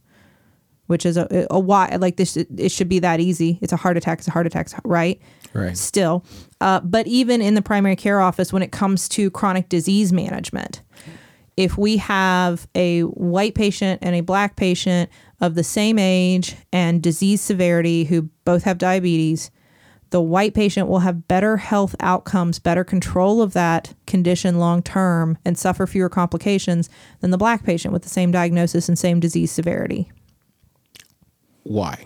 [0.90, 3.60] Which is a, a why like this it should be that easy.
[3.62, 5.22] It's a heart attack, it's a heart attack, right?
[5.54, 5.78] Right.
[5.78, 6.26] Still.
[6.60, 10.82] Uh, but even in the primary care office, when it comes to chronic disease management,
[11.58, 17.04] if we have a white patient and a black patient of the same age and
[17.04, 19.52] disease severity who both have diabetes,
[20.12, 25.38] the white patient will have better health outcomes, better control of that condition long term,
[25.46, 29.52] and suffer fewer complications than the black patient with the same diagnosis and same disease
[29.52, 30.12] severity.
[31.64, 32.06] Why?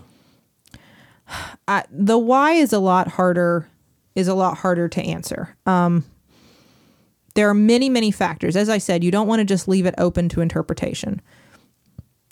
[1.67, 3.69] I, the why is a lot harder
[4.15, 5.55] is a lot harder to answer.
[5.65, 6.05] Um,
[7.35, 8.55] there are many many factors.
[8.55, 11.21] As I said, you don't want to just leave it open to interpretation.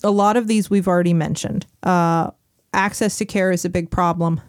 [0.03, 1.65] A lot of these we've already mentioned.
[1.83, 2.31] Uh,
[2.73, 4.41] access to care is a big problem.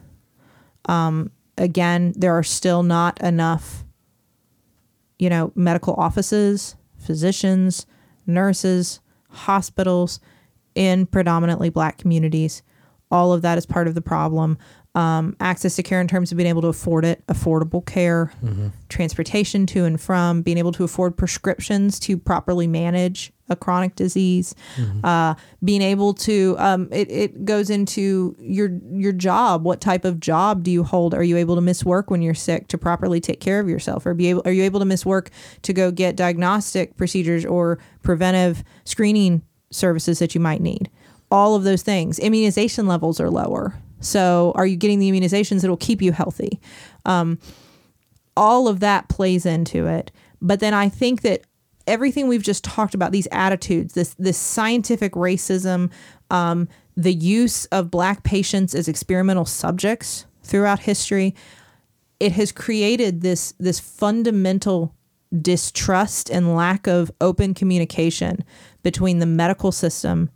[0.87, 3.85] Um, again, there are still not enough,
[5.19, 7.87] you know, medical offices, physicians,
[8.27, 10.21] nurses, hospitals
[10.75, 12.63] in predominantly black communities.
[13.11, 14.57] All of that is part of the problem.
[14.95, 18.31] Um, access to care in terms of being able to afford it, affordable care,
[18.91, 24.55] transportation to and from, being able to afford prescriptions to properly manage a chronic disease,
[25.03, 26.57] uh, being able to.
[26.59, 29.65] Um, it, it goes into your your job.
[29.65, 31.15] What type of job do you hold?
[31.15, 34.05] Are you able to miss work when you're sick to properly take care of yourself,
[34.05, 34.43] or be able?
[34.45, 35.31] Are you able to miss work
[35.63, 39.41] to go get diagnostic procedures or preventive screening
[39.73, 40.91] services that you might need?
[41.31, 42.19] All of those things.
[42.19, 43.75] Immunization levels are lower.
[44.01, 46.61] So, are you getting the immunizations that will keep you healthy?
[47.05, 47.39] Um,
[48.37, 50.11] all of that plays into it.
[50.41, 51.43] But then I think that
[51.87, 55.91] everything we've just talked about, these attitudes, this this scientific racism,
[56.31, 61.35] um, the use of black patients as experimental subjects throughout history,
[62.21, 64.95] it has created this this fundamental
[65.41, 68.45] distrust and lack of open communication
[68.83, 70.31] between the medical system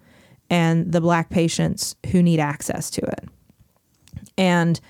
[0.48, 3.28] and the black patients who need access to it.
[4.38, 4.80] And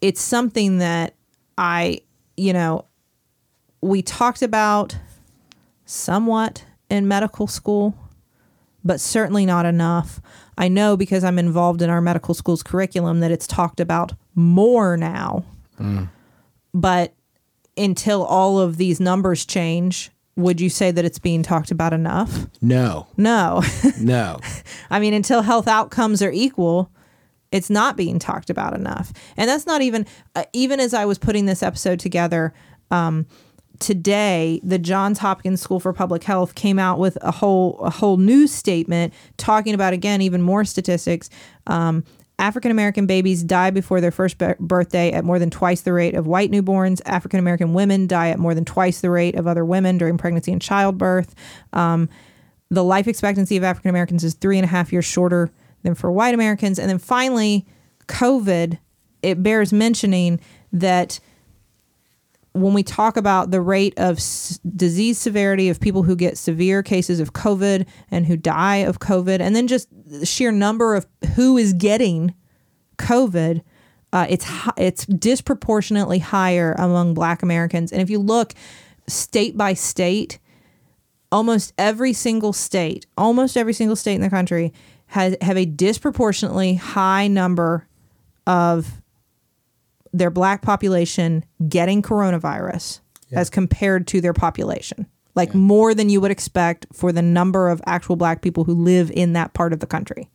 [0.00, 1.14] it's something that
[1.58, 2.00] I,
[2.36, 2.86] you know,
[3.80, 4.96] we talked about
[5.84, 7.94] somewhat in medical school,
[8.84, 10.20] but certainly not enough.
[10.56, 14.96] I know because I'm involved in our medical school's curriculum that it's talked about more
[14.96, 15.44] now.
[15.78, 16.08] Mm.
[16.72, 17.14] But
[17.76, 22.46] until all of these numbers change, would you say that it's being talked about enough?
[22.60, 23.06] No.
[23.16, 23.62] No.
[24.00, 24.40] No.
[24.90, 26.90] I mean, until health outcomes are equal,
[27.52, 29.12] it's not being talked about enough.
[29.36, 32.52] And that's not even, uh, even as I was putting this episode together,
[32.90, 33.26] um,
[33.80, 38.18] today the Johns Hopkins School for Public Health came out with a whole a whole
[38.18, 41.30] news statement talking about again even more statistics.
[41.66, 42.04] Um,
[42.40, 46.14] African American babies die before their first bir- birthday at more than twice the rate
[46.14, 47.00] of white newborns.
[47.04, 50.50] African American women die at more than twice the rate of other women during pregnancy
[50.50, 51.34] and childbirth.
[51.72, 52.08] Um,
[52.70, 55.50] the life expectancy of African Americans is three and a half years shorter
[55.82, 56.78] than for white Americans.
[56.78, 57.66] And then finally,
[58.06, 58.78] COVID,
[59.22, 60.40] it bears mentioning
[60.72, 61.20] that
[62.52, 66.82] when we talk about the rate of s- disease severity of people who get severe
[66.82, 71.06] cases of COVID and who die of COVID, and then just the sheer number of
[71.36, 72.34] who is getting
[72.98, 73.62] COVID,
[74.12, 77.92] uh, it's hi- it's disproportionately higher among Black Americans.
[77.92, 78.54] And if you look
[79.06, 80.38] state by state,
[81.30, 84.72] almost every single state, almost every single state in the country
[85.06, 87.86] has have a disproportionately high number
[88.46, 88.99] of
[90.12, 93.00] their black population getting coronavirus
[93.32, 95.06] as compared to their population.
[95.36, 99.10] Like more than you would expect for the number of actual black people who live
[99.12, 100.28] in that part of the country.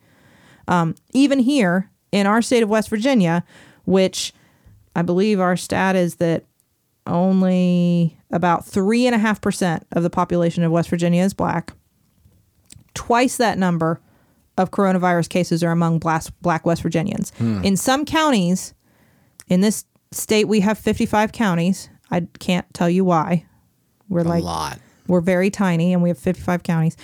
[0.68, 3.44] Um, even here in our state of West Virginia,
[3.84, 4.34] which
[4.96, 6.46] I believe our stat is that
[7.06, 11.74] only about three and a half percent of the population of West Virginia is black.
[12.94, 14.00] Twice that number
[14.58, 17.34] of coronavirus cases are among black, black West Virginians.
[17.66, 18.74] In some counties,
[19.48, 21.90] in this state, we have 55 counties.
[22.12, 23.46] I can't tell you why.
[24.10, 24.80] We're A like lot.
[25.08, 26.96] we're very tiny and we have 55 counties.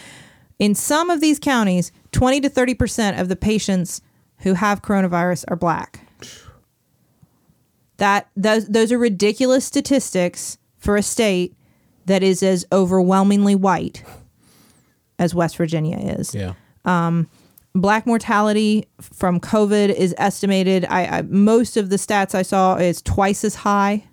[0.59, 4.01] In some of these counties, 20 to 30% of the patients
[4.39, 6.07] who have coronavirus are black.
[7.97, 11.55] That those those are ridiculous statistics for a state
[12.07, 14.03] that is as overwhelmingly white
[15.19, 16.53] as West Virginia is Yeah.
[16.83, 17.27] Um,
[17.73, 20.85] black mortality from COVID is estimated.
[20.89, 24.05] I, I most of the stats I saw is twice as high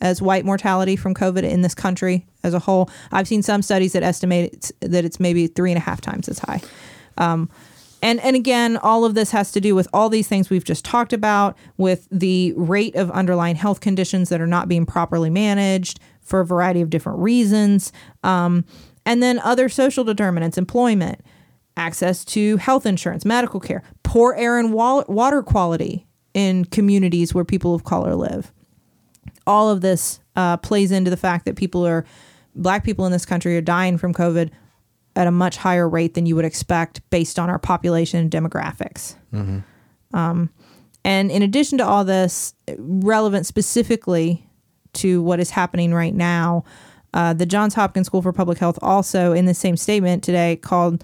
[0.00, 2.90] as white mortality from COVID in this country as a whole.
[3.12, 6.28] I've seen some studies that estimate it's, that it's maybe three and a half times
[6.28, 6.60] as high.
[7.18, 7.48] Um,
[8.02, 10.84] and and again, all of this has to do with all these things we've just
[10.84, 16.00] talked about, with the rate of underlying health conditions that are not being properly managed
[16.20, 17.92] for a variety of different reasons,
[18.24, 18.64] um,
[19.06, 21.20] and then other social determinants, employment,
[21.76, 27.44] access to health insurance, medical care, poor air and wa- water quality in communities where
[27.44, 28.52] people of color live.
[29.46, 32.04] All of this uh, plays into the fact that people are
[32.54, 34.50] black people in this country are dying from covid
[35.16, 39.14] at a much higher rate than you would expect based on our population and demographics.
[40.14, 40.50] Um,
[41.04, 44.46] and in addition to all this relevant specifically
[44.94, 46.64] to what is happening right now
[47.14, 51.02] uh, the johns hopkins school for public health also in the same statement today called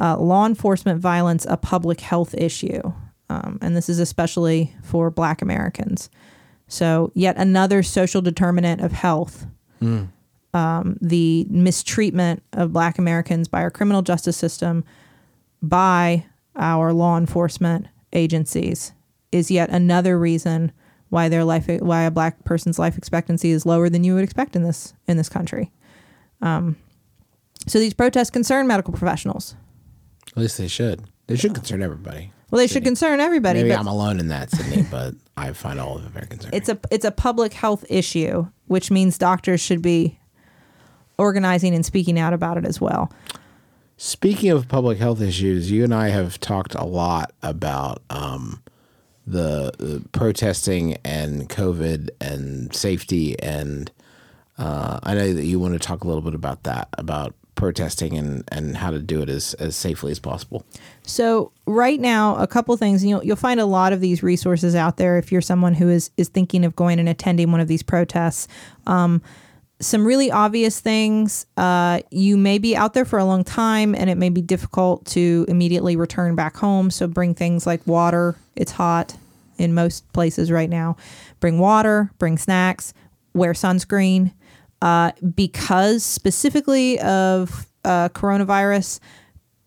[0.00, 2.80] uh, law enforcement violence a public health issue
[3.28, 6.10] um, and this is especially for black americans
[6.70, 9.46] so, yet another social determinant of health.
[10.54, 14.84] Um, the mistreatment of Black Americans by our criminal justice system,
[15.60, 18.92] by our law enforcement agencies,
[19.32, 20.70] is yet another reason
[21.08, 24.54] why their life, why a Black person's life expectancy is lower than you would expect
[24.54, 25.72] in this in this country.
[26.40, 26.76] Um,
[27.66, 29.56] so these protests concern medical professionals.
[30.28, 31.04] At least they should.
[31.26, 32.32] They should concern everybody.
[32.50, 33.60] Well, they should concern everybody.
[33.60, 36.56] Maybe but I'm alone in that, Sydnee, but I find all of it very concerning.
[36.56, 40.18] it's a it's a public health issue, which means doctors should be
[41.18, 43.12] organizing and speaking out about it as well.
[43.96, 48.62] Speaking of public health issues, you and I have talked a lot about um,
[49.26, 53.92] the, the protesting and COVID and safety, and
[54.56, 58.16] uh, I know that you want to talk a little bit about that, about protesting
[58.16, 60.64] and, and how to do it as, as safely as possible.
[61.02, 63.04] So right now, a couple things.
[63.04, 66.10] You'll you'll find a lot of these resources out there if you're someone who is
[66.16, 68.48] is thinking of going and attending one of these protests.
[68.86, 69.20] Um,
[69.78, 71.44] some really obvious things.
[71.58, 75.04] Uh, you may be out there for a long time, and it may be difficult
[75.06, 76.90] to immediately return back home.
[76.90, 78.36] So bring things like water.
[78.56, 79.14] It's hot
[79.58, 80.96] in most places right now.
[81.40, 82.10] Bring water.
[82.18, 82.94] Bring snacks.
[83.34, 84.32] Wear sunscreen.
[84.82, 88.98] Uh, because specifically of uh, coronavirus,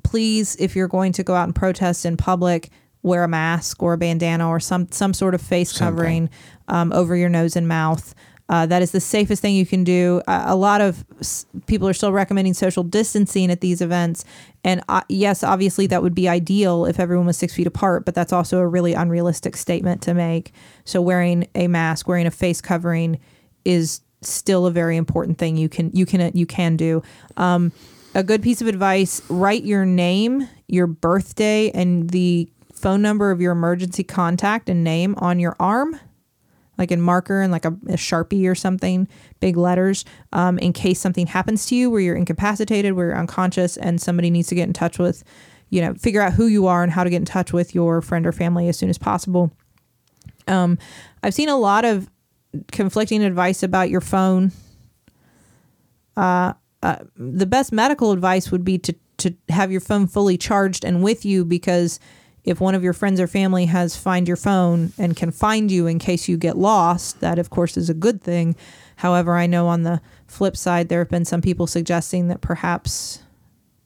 [0.04, 2.70] please, if you're going to go out and protest in public,
[3.04, 6.30] wear a mask or a bandana or some some sort of face covering
[6.68, 8.16] um, over your nose and mouth.
[8.50, 10.22] Uh, that is the safest thing you can do.
[10.28, 14.26] Uh, a lot of s- people are still recommending social distancing at these events,
[14.64, 18.06] and uh, yes, obviously that would be ideal if everyone was six feet apart.
[18.06, 20.52] But that's also a really unrealistic statement to make.
[20.84, 23.20] So wearing a mask, wearing a face covering,
[23.64, 27.02] is still a very important thing you can you can you can do.
[27.38, 27.72] Um,
[28.16, 33.42] a good piece of advice write your name, your birthday, and the phone number of
[33.42, 36.00] your emergency contact and name on your arm,
[36.78, 39.08] like in marker and like a, a sharpie or something,
[39.40, 43.78] big letters, um, in case something happens to you where you're incapacitated, where you're unconscious,
[43.78, 45.24] and somebody needs to get in touch with,
[45.70, 48.02] you know, figure out who you are and how to get in touch with your
[48.02, 49.52] friend or family as soon as possible.
[50.48, 50.78] Um,
[51.24, 52.10] I've seen a lot of
[52.72, 54.52] conflicting advice about your phone
[56.16, 60.84] uh, uh, the best medical advice would be to to have your phone fully charged
[60.84, 62.00] and with you because
[62.44, 65.88] if one of your friends or family has find your phone and can find you
[65.88, 68.56] in case you get lost, that of course is a good thing.
[68.98, 73.23] However, I know on the flip side there have been some people suggesting that perhaps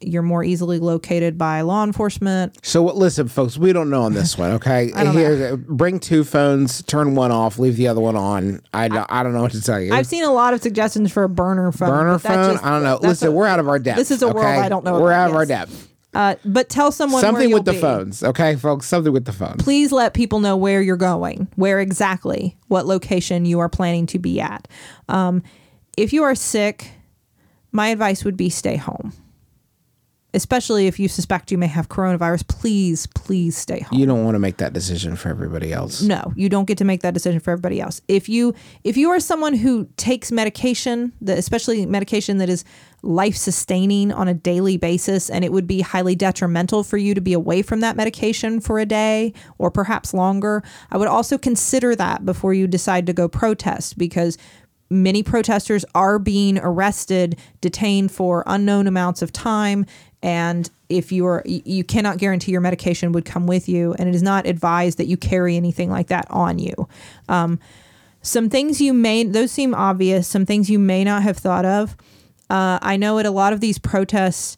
[0.00, 2.56] you're more easily located by law enforcement.
[2.64, 4.52] So what- listen, folks, we don't know on this one.
[4.52, 8.60] Okay, here, bring two phones, turn one off, leave the other one on.
[8.72, 9.92] I don't, I don't know what to tell you.
[9.92, 11.88] I've seen a lot of suggestions for a burner phone.
[11.90, 12.52] burner phone.
[12.54, 12.98] just- I don't know.
[13.02, 13.98] Listen, a- we're out of our depth.
[13.98, 14.46] This is a world?
[14.46, 15.48] I don't know We're about, out of our yes.
[15.48, 15.84] depth.
[16.14, 17.80] Uh, but tell someone where Something with the be.
[17.80, 18.86] phones, okay, folks.
[18.86, 19.62] Something with the phones.
[19.62, 24.18] please let people know where you're going, where exactly, what location you are planning to
[24.18, 24.66] be at.
[25.08, 25.42] Um,
[25.98, 26.90] if you are sick,
[27.72, 29.12] my advice would be stay home.
[30.38, 33.98] Especially if you suspect you may have coronavirus, please, please stay home.
[33.98, 36.00] You don't want to make that decision for everybody else.
[36.00, 38.00] No, you don't get to make that decision for everybody else.
[38.06, 42.64] If you if you are someone who takes medication, that especially medication that is
[43.02, 47.20] life sustaining on a daily basis and it would be highly detrimental for you to
[47.20, 50.62] be away from that medication for a day or perhaps longer,
[50.92, 54.38] I would also consider that before you decide to go protest because
[54.90, 59.84] many protesters are being arrested, detained for unknown amounts of time,
[60.22, 64.14] and if you are you cannot guarantee your medication would come with you, and it
[64.14, 66.88] is not advised that you carry anything like that on you.
[67.28, 67.58] Um,
[68.22, 70.26] some things you may those seem obvious.
[70.26, 71.96] Some things you may not have thought of.
[72.50, 74.56] Uh, I know at a lot of these protests,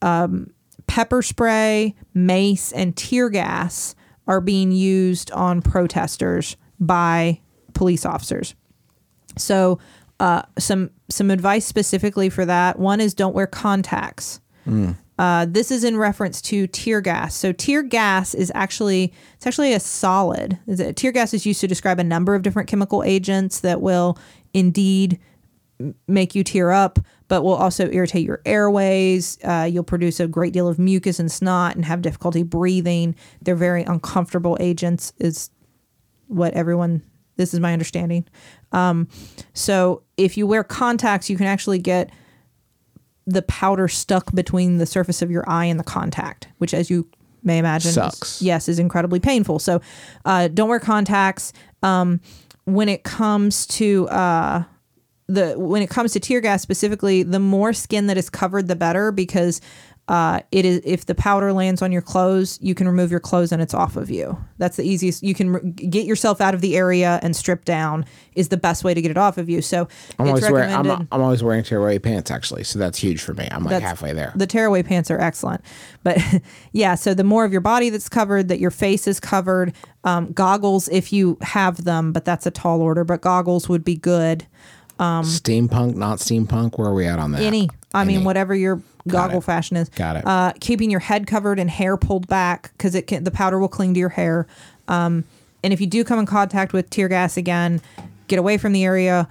[0.00, 0.52] um,
[0.86, 3.94] pepper spray, mace, and tear gas
[4.26, 7.40] are being used on protesters by
[7.74, 8.54] police officers.
[9.36, 9.78] So,
[10.20, 12.78] uh, some some advice specifically for that.
[12.78, 14.40] One is don't wear contacts.
[15.22, 17.36] Uh, this is in reference to tear gas.
[17.36, 20.58] So tear gas is actually it's actually a solid.
[20.96, 24.18] Tear gas is used to describe a number of different chemical agents that will
[24.52, 25.20] indeed
[26.08, 26.98] make you tear up,
[27.28, 29.38] but will also irritate your airways.
[29.44, 33.14] Uh, you'll produce a great deal of mucus and snot and have difficulty breathing.
[33.42, 35.50] They're very uncomfortable agents, is
[36.26, 37.00] what everyone,
[37.36, 38.26] this is my understanding.
[38.72, 39.06] Um,
[39.54, 42.10] so if you wear contacts, you can actually get
[43.26, 47.08] the powder stuck between the surface of your eye and the contact, which, as you
[47.44, 48.42] may imagine, is- Sucks.
[48.42, 49.58] yes, is incredibly painful.
[49.58, 49.80] So
[50.24, 51.52] uh, don't wear contacts.
[51.82, 52.20] Um,
[52.64, 54.62] when it comes to uh,
[55.26, 58.76] the when it comes to tear gas specifically, the more skin that is covered, the
[58.76, 59.60] better because
[60.12, 63.50] uh, it is if the powder lands on your clothes, you can remove your clothes
[63.50, 64.36] and it's off of you.
[64.58, 65.22] That's the easiest.
[65.22, 68.04] You can re- get yourself out of the area and strip down
[68.34, 69.62] is the best way to get it off of you.
[69.62, 69.88] So
[70.18, 71.08] I'm always wearing I'm.
[71.10, 73.48] I'm always wearing tearaway pants actually, so that's huge for me.
[73.50, 74.34] I'm like halfway there.
[74.36, 75.62] The tearaway pants are excellent.
[76.02, 76.18] But
[76.72, 79.72] yeah, so the more of your body that's covered, that your face is covered,
[80.04, 83.96] um, goggles if you have them, but that's a tall order, but goggles would be
[83.96, 84.46] good.
[85.24, 86.78] steampunk, not steampunk.
[86.78, 87.40] Where are we at on that?
[87.40, 89.44] Any, I mean, whatever your goggle it.
[89.44, 89.88] fashion is.
[89.90, 90.26] Got it.
[90.26, 93.68] Uh, keeping your head covered and hair pulled back because it can, the powder will
[93.68, 94.46] cling to your hair.
[94.88, 95.24] Um,
[95.62, 97.80] and if you do come in contact with tear gas again,
[98.28, 99.28] get away from the area.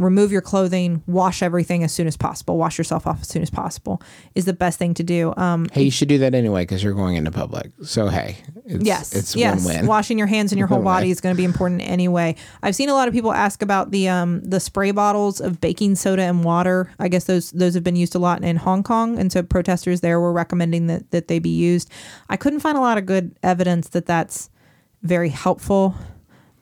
[0.00, 2.56] Remove your clothing, wash everything as soon as possible.
[2.56, 4.02] Wash yourself off as soon as possible
[4.34, 5.34] is the best thing to do.
[5.36, 7.70] Um, Hey, you should do that anyway because you're going into public.
[7.84, 9.64] So hey, it's, yes, it's yes.
[9.64, 9.86] win-win.
[9.86, 12.34] Washing your hands and your whole body is going to be important anyway.
[12.62, 15.96] I've seen a lot of people ask about the um, the spray bottles of baking
[15.96, 16.90] soda and water.
[16.98, 20.00] I guess those those have been used a lot in Hong Kong, and so protesters
[20.00, 21.90] there were recommending that that they be used.
[22.28, 24.50] I couldn't find a lot of good evidence that that's
[25.02, 25.94] very helpful.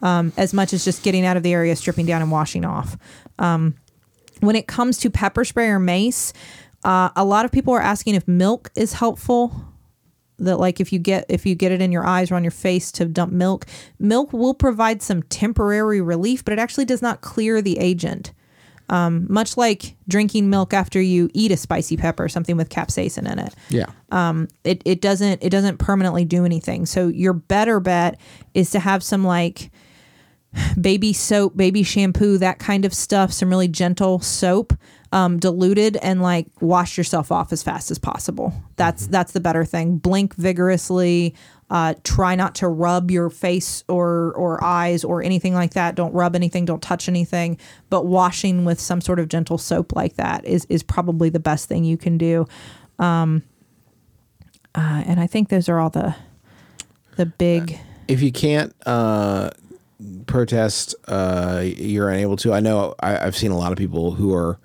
[0.00, 2.96] Um, as much as just getting out of the area, stripping down, and washing off.
[3.38, 3.74] Um,
[4.40, 6.32] when it comes to pepper spray or mace,
[6.84, 9.68] uh, a lot of people are asking if milk is helpful
[10.38, 12.50] that like if you get if you get it in your eyes or on your
[12.50, 13.66] face to dump milk
[13.98, 18.32] milk will provide some temporary relief but it actually does not clear the agent
[18.90, 23.38] um, much like drinking milk after you eat a spicy pepper something with capsaicin in
[23.38, 23.86] it yeah.
[24.10, 28.18] Um, it, it doesn't it doesn't permanently do anything so your better bet
[28.54, 29.70] is to have some like
[30.80, 34.72] baby soap baby shampoo that kind of stuff some really gentle soap
[35.12, 38.52] um, diluted and like wash yourself off as fast as possible.
[38.76, 39.98] That's that's the better thing.
[39.98, 41.34] Blink vigorously
[41.70, 45.94] uh, try not to rub your face or or eyes or anything like that.
[45.94, 47.58] Don't rub anything don't touch anything.
[47.90, 51.68] But washing with some sort of gentle soap like that is is probably the best
[51.68, 52.46] thing you can do.
[54.74, 56.14] Uh, and I think those are all the
[57.16, 57.78] the big.
[58.08, 59.50] if you can't uh,
[60.26, 62.52] protest, uh, you're unable to.
[62.52, 64.58] I know I, I've seen a lot of people who are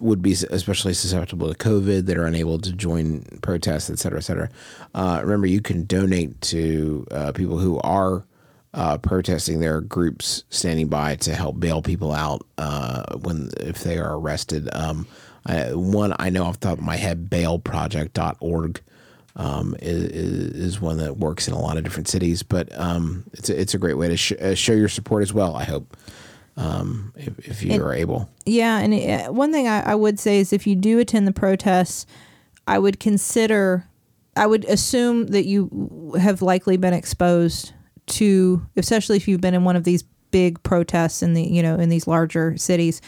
[0.00, 4.22] would be especially susceptible to COVID that are unable to join protests, et cetera, et
[4.22, 4.48] cetera.
[4.94, 8.24] Uh, remember, you can donate to uh, people who are.
[8.72, 13.84] Uh, protesting there are groups standing by to help bail people out uh, when if
[13.84, 14.68] they are arrested.
[14.72, 15.06] Um,
[15.46, 18.82] I, one I know off the top of my head, bailproject.org
[19.36, 22.42] um, is, is one that works in a lot of different cities.
[22.42, 25.32] But um, it's a, it's a great way to sh- uh, show your support as
[25.32, 25.56] well.
[25.56, 25.96] I hope
[26.56, 28.28] um, if, if you And- are able.
[28.46, 31.32] Yeah, and uh, one thing I, I would say is if you do attend the
[31.32, 32.06] protests,
[32.66, 33.86] I would consider,
[34.36, 37.72] I would assume that you have likely been exposed
[38.06, 41.76] to, especially if you've been in one of these big protests in the you know
[41.76, 43.00] in these larger cities.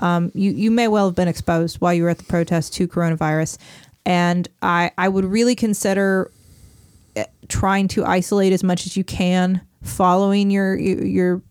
[0.00, 2.86] Um, you you may well have been exposed while you were at the protest to
[2.86, 3.58] coronavirus,
[4.06, 6.30] and I I would really consider
[7.48, 11.42] trying to isolate as much as you can following your your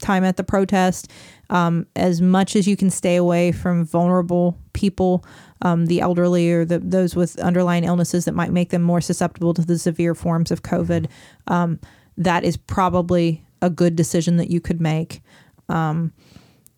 [0.00, 1.10] time at the protest
[1.50, 5.24] um, as much as you can stay away from vulnerable people
[5.62, 9.54] um, the elderly or the, those with underlying illnesses that might make them more susceptible
[9.54, 11.08] to the severe forms of covid.
[11.46, 11.80] Um,
[12.16, 15.20] that is probably a good decision that you could make.
[15.68, 16.12] Um,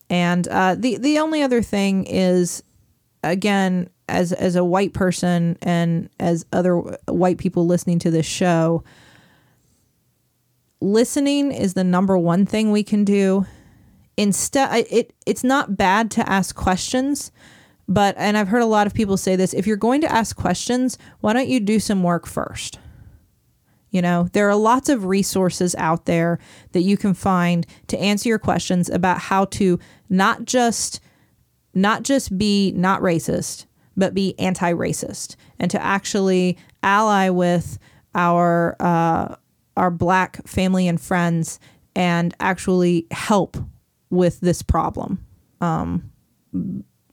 [0.08, 2.62] and uh, the the only other thing is
[3.22, 6.76] again as as a white person and as other
[7.08, 8.84] white people listening to this show
[10.80, 13.46] listening is the number one thing we can do.
[14.16, 17.32] Instead it it's not bad to ask questions
[17.88, 20.36] but and I've heard a lot of people say this if you're going to ask
[20.36, 22.78] questions why don't you do some work first?
[23.90, 26.38] You know, there are lots of resources out there
[26.72, 31.00] that you can find to answer your questions about how to not just
[31.74, 33.66] not just be not racist,
[34.00, 37.78] but be anti-racist and to actually ally with
[38.14, 39.36] our uh,
[39.76, 41.60] our black family and friends
[41.94, 43.56] and actually help
[44.10, 45.24] with this problem.
[45.60, 46.10] Um,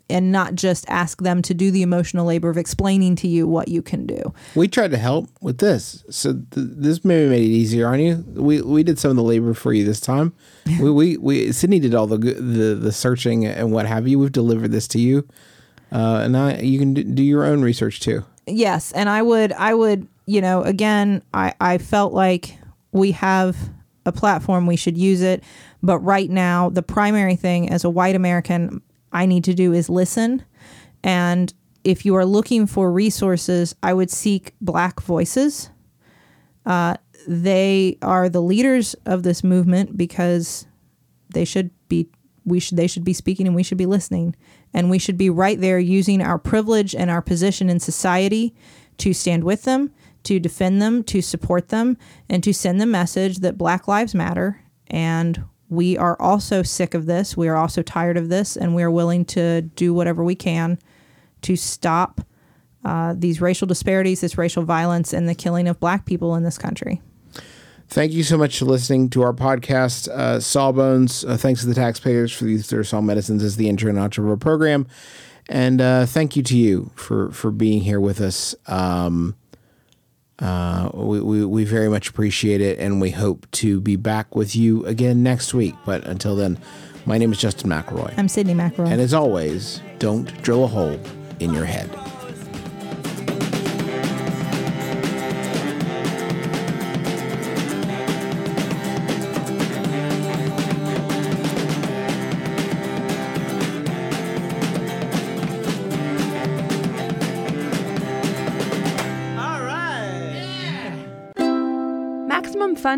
[0.10, 3.68] and not just ask them to do the emotional labor of explaining to you what
[3.68, 4.34] you can do.
[4.56, 6.46] We tried to help with this, so th-
[6.78, 8.24] this maybe made it easier on you.
[8.34, 10.34] We we did some of the labor for you this time.
[10.80, 14.20] we, we we Sydnee did all the the the searching and what have you.
[14.20, 15.28] We've delivered this to you,
[15.92, 18.26] uh, and I, you can do your own research too.
[18.46, 22.58] Yes, and I would I would, you know, again, I I felt like
[22.92, 23.58] we have
[24.06, 25.44] a platform, we should use it,
[25.84, 28.82] but right now the primary thing as a white American
[29.12, 30.44] I need to do is listen
[31.04, 35.70] and if you are looking for resources, I would seek black voices.
[36.66, 40.68] Uh, they are the leaders of this movement because
[41.34, 42.10] they should be
[42.46, 44.36] we should they should be speaking and we should be listening
[44.78, 48.54] and we should be right there using our privilege and our position in society
[49.00, 51.98] to stand with them to defend them to support them
[52.30, 57.08] and to send the message that black lives matter and we are also sick of
[57.08, 60.36] this we are also tired of this and we are willing to do whatever we
[60.36, 60.78] can
[61.42, 62.22] to stop
[62.86, 66.60] uh, these racial disparities this racial violence and the killing of black people in this
[66.60, 67.02] country
[67.90, 71.24] Thank you so much for listening to our podcast, uh, Sawbones.
[71.24, 73.90] Uh, thanks to the taxpayers for the use of their saw medicines as the intro
[73.90, 74.88] and outro program,
[75.48, 78.54] and uh, thank you to you for for being here with us.
[78.68, 79.36] Um,
[80.40, 84.54] uh, we, we we very much appreciate it, and we hope to be back with
[84.56, 85.74] you again next week.
[85.86, 86.60] But until then,
[87.06, 88.92] my name is Justin McElroy, i'm Sydnee McElroy.
[88.92, 91.00] and as always, don't drill a hole
[91.40, 91.90] in your head.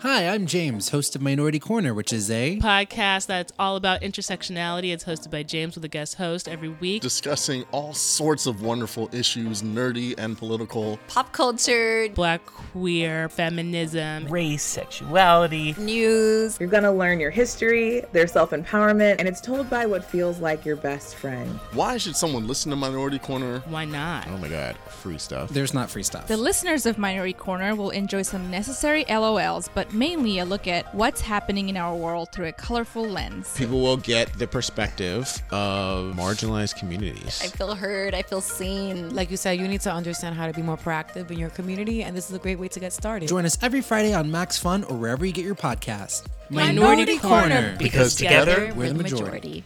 [0.00, 4.92] Hi, I'm James, host of Minority Corner, which is a podcast that's all about intersectionality.
[4.92, 7.00] It's hosted by James with a guest host every week.
[7.00, 10.98] discussing all sorts of wonderful issues, nerdy and political.
[11.08, 14.26] Pop culture, Black queer feminism.
[14.28, 15.74] Race, sexuality.
[15.78, 16.58] news.
[16.60, 20.66] You're gonna learn your history, their self empowerment, and it's told by what feels like
[20.66, 21.48] your best friend.
[21.72, 23.60] Why should someone listen to Minority Corner?
[23.60, 24.28] Why not?
[24.28, 25.48] Oh my god, free stuff.
[25.48, 26.26] there's not free stuff.
[26.28, 30.94] The listeners of Minority Corner will enjoy some necessary LOLs, but mainly a look at
[30.94, 33.52] what's happening in our world through a colorful lens.
[33.56, 37.40] People will get the perspective of marginalized communities.
[37.42, 39.14] I feel heard, I feel seen.
[39.14, 42.02] Like you said, you need to understand how to be more proactive in your community,
[42.02, 43.28] and this is a great way to get started.
[43.28, 46.26] Join us every Friday on Max Fun or wherever you get your podcast.
[46.50, 49.64] Minority Corner, because together we're the majority.